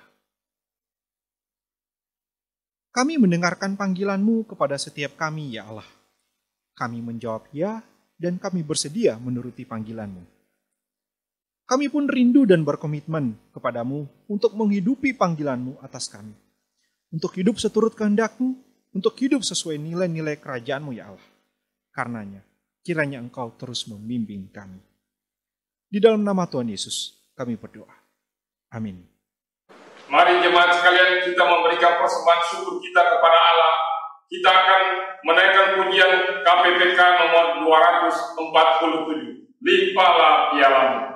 Kami 2.93 3.19
mendengarkan 3.19 3.76
panggilanmu 3.76 4.47
kepada 4.47 4.80
setiap 4.80 5.19
kami, 5.19 5.57
ya 5.57 5.67
Allah. 5.67 5.89
Kami 6.78 7.03
menjawab 7.03 7.49
ya, 7.51 7.84
dan 8.15 8.39
kami 8.39 8.63
bersedia 8.63 9.19
menuruti 9.19 9.67
panggilanmu. 9.67 10.23
Kami 11.65 11.89
pun 11.89 12.05
rindu 12.05 12.45
dan 12.45 12.61
berkomitmen 12.61 13.34
kepadamu 13.49 14.05
untuk 14.30 14.53
menghidupi 14.53 15.17
panggilanmu 15.17 15.82
atas 15.82 16.07
kami. 16.07 16.32
Untuk 17.09 17.34
hidup 17.36 17.57
seturut 17.57 17.97
kehendakmu, 17.97 18.53
untuk 18.93 19.17
hidup 19.17 19.41
sesuai 19.41 19.82
nilai-nilai 19.82 20.38
kerajaanmu, 20.38 20.93
ya 20.93 21.09
Allah. 21.09 21.28
Karenanya, 21.89 22.45
kiranya 22.86 23.17
engkau 23.17 23.49
terus 23.57 23.89
membimbing 23.89 24.53
kami. 24.53 24.80
Di 25.89 25.97
dalam 25.97 26.21
nama 26.21 26.45
Tuhan 26.45 26.69
Yesus, 26.69 27.17
kami 27.34 27.57
berdoa. 27.57 27.91
Amin. 28.69 29.14
Mari 30.05 30.37
jemaat 30.37 30.69
sekalian 30.77 31.25
kita 31.25 31.43
memberikan 31.49 31.97
persembahan 31.97 32.41
syukur 32.45 32.77
kita 32.77 33.01
kepada 33.01 33.37
Allah. 33.41 33.73
Kita 34.29 34.49
akan 34.49 34.81
menaikkan 35.25 35.67
pujian 35.81 36.13
KPPK 36.45 36.99
nomor 37.25 37.45
247. 37.65 39.49
Limpahlah 39.65 40.53
pialamu. 40.53 41.14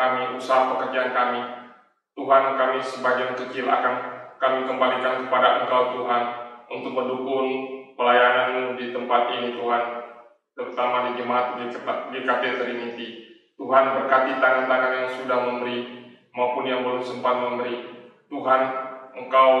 Kami 0.00 0.40
usaha 0.40 0.72
pekerjaan 0.72 1.12
kami 1.12 1.40
Tuhan 2.16 2.56
kami 2.56 2.80
sebagian 2.80 3.36
kecil 3.36 3.68
akan 3.68 3.94
kami 4.40 4.64
kembalikan 4.64 5.28
kepada 5.28 5.64
Engkau 5.64 6.00
Tuhan 6.00 6.22
untuk 6.72 6.92
mendukung 6.96 7.48
pelayanan 8.00 8.80
di 8.80 8.96
tempat 8.96 9.28
ini 9.36 9.60
Tuhan 9.60 9.82
terutama 10.56 11.12
di 11.12 11.20
jemaat 11.20 11.60
di 11.60 11.68
GKT 12.16 12.44
Trinity 12.56 13.08
Tuhan 13.60 13.84
berkati 14.00 14.40
tangan-tangan 14.40 14.92
yang 15.04 15.10
sudah 15.20 15.38
memberi 15.44 15.78
maupun 16.32 16.64
yang 16.64 16.80
belum 16.80 17.04
sempat 17.04 17.36
memberi 17.36 17.76
Tuhan 18.32 18.60
Engkau 19.20 19.52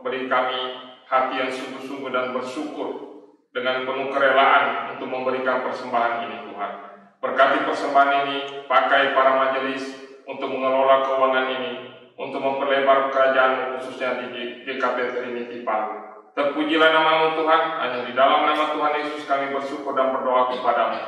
beri 0.00 0.24
kami 0.32 0.60
hati 1.04 1.34
yang 1.36 1.52
sungguh-sungguh 1.52 2.08
dan 2.08 2.32
bersyukur 2.32 3.12
dengan 3.52 3.84
penuh 3.84 4.08
kerelaan 4.08 4.96
untuk 4.96 5.12
memberikan 5.12 5.60
persembahan 5.60 6.24
ini 6.24 6.36
Tuhan. 6.48 6.91
Berkati 7.22 7.62
persembahan 7.62 8.26
ini, 8.26 8.66
pakai 8.66 9.14
para 9.14 9.38
majelis 9.38 9.94
untuk 10.26 10.50
mengelola 10.50 11.06
keuangan 11.06 11.46
ini, 11.54 11.72
untuk 12.18 12.42
memperlebar 12.42 13.14
kerajaan 13.14 13.78
khususnya 13.78 14.18
di 14.18 14.66
GKP 14.66 15.14
Trinity 15.14 15.62
Palu. 15.62 16.02
Terpujilah 16.34 16.90
namamu 16.90 17.38
Tuhan, 17.38 17.62
hanya 17.78 17.98
di 18.08 18.12
dalam 18.18 18.42
nama 18.42 18.74
Tuhan 18.74 18.98
Yesus 18.98 19.22
kami 19.28 19.54
bersyukur 19.54 19.94
dan 19.94 20.10
berdoa 20.10 20.50
kepadamu. 20.50 20.98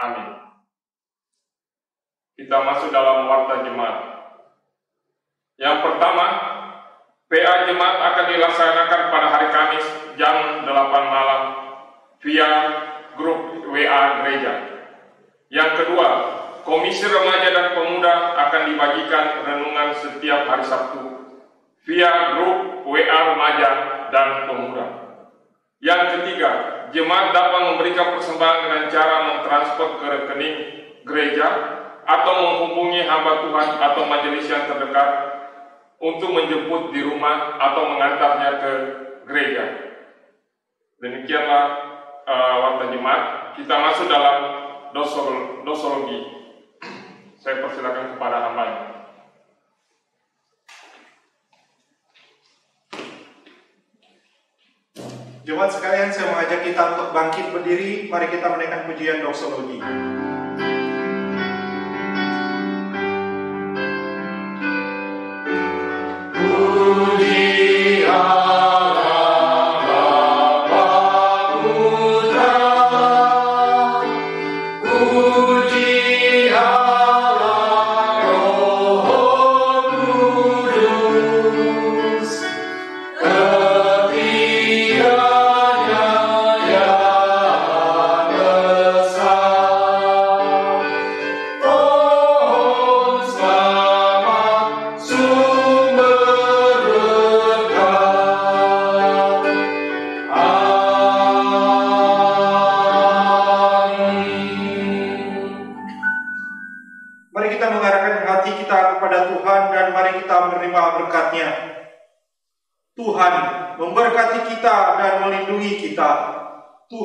Amin. 0.00 0.28
Kita 2.40 2.56
masuk 2.64 2.88
dalam 2.88 3.28
warta 3.28 3.60
jemaat. 3.60 3.98
Yang 5.60 5.76
pertama, 5.84 6.26
PA 7.28 7.54
jemaat 7.68 7.96
akan 8.00 8.24
dilaksanakan 8.32 9.00
pada 9.12 9.28
hari 9.28 9.48
Kamis 9.52 9.86
jam 10.16 10.64
8 10.64 10.72
malam 11.04 11.42
via 12.24 12.50
grup 13.20 13.60
WA 13.68 14.02
gereja. 14.24 14.69
Yang 15.50 15.70
kedua, 15.82 16.08
Komisi 16.62 17.10
Remaja 17.10 17.50
dan 17.50 17.66
Pemuda 17.74 18.38
akan 18.38 18.62
dibagikan 18.70 19.42
renungan 19.42 19.90
setiap 19.98 20.46
hari 20.46 20.62
Sabtu 20.62 21.02
via 21.82 22.38
grup 22.38 22.86
WA 22.86 23.18
Remaja 23.34 23.70
dan 24.14 24.46
Pemuda. 24.46 24.86
Yang 25.82 26.02
ketiga, 26.14 26.50
jemaat 26.94 27.34
dapat 27.34 27.74
memberikan 27.74 28.14
persembahan 28.14 28.58
dengan 28.62 28.82
cara 28.86 29.16
mentransfer 29.26 29.88
ke 29.98 30.06
rekening 30.06 30.56
gereja 31.02 31.48
atau 32.06 32.34
menghubungi 32.46 33.02
hamba 33.02 33.42
Tuhan 33.42 33.68
atau 33.80 34.02
majelis 34.06 34.46
yang 34.46 34.70
terdekat 34.70 35.08
untuk 35.98 36.30
menjemput 36.30 36.94
di 36.94 37.02
rumah 37.02 37.58
atau 37.58 37.90
mengantarnya 37.90 38.50
ke 38.62 38.72
gereja. 39.26 39.64
Demikianlah 41.02 41.64
uh, 42.28 42.56
waktu 42.70 42.94
jemaat. 42.94 43.56
Kita 43.58 43.74
masuk 43.82 44.06
dalam 44.06 44.69
dosol, 44.94 45.62
dosologi. 45.66 46.20
Saya 47.40 47.64
persilakan 47.64 48.16
kepada 48.16 48.36
hamba. 48.50 48.64
Jemaat 55.40 55.72
sekalian, 55.72 56.12
saya 56.12 56.30
mengajak 56.30 56.60
kita 56.62 56.82
untuk 56.94 57.08
bangkit 57.16 57.46
berdiri. 57.50 58.06
Mari 58.12 58.26
kita 58.28 58.46
menaikkan 58.54 58.86
pujian 58.86 59.24
doksologi. 59.24 59.80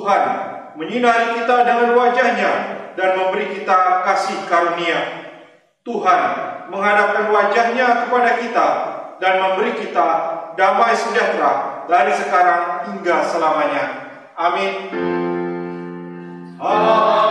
Tuhan 0.05 0.23
menyinari 0.77 1.33
kita 1.41 1.65
dengan 1.65 1.97
wajahnya 1.97 2.51
dan 2.93 3.17
memberi 3.17 3.57
kita 3.57 4.05
kasih 4.05 4.45
karunia. 4.45 5.01
Tuhan 5.81 6.21
menghadapkan 6.69 7.33
wajahnya 7.33 8.05
kepada 8.05 8.37
kita 8.37 8.67
dan 9.17 9.33
memberi 9.41 9.81
kita 9.81 10.07
damai 10.53 10.93
sejahtera 10.93 11.81
dari 11.89 12.13
sekarang 12.13 12.85
hingga 12.85 13.17
selamanya. 13.25 13.83
Amin. 14.37 14.93
Silakan 16.61 17.24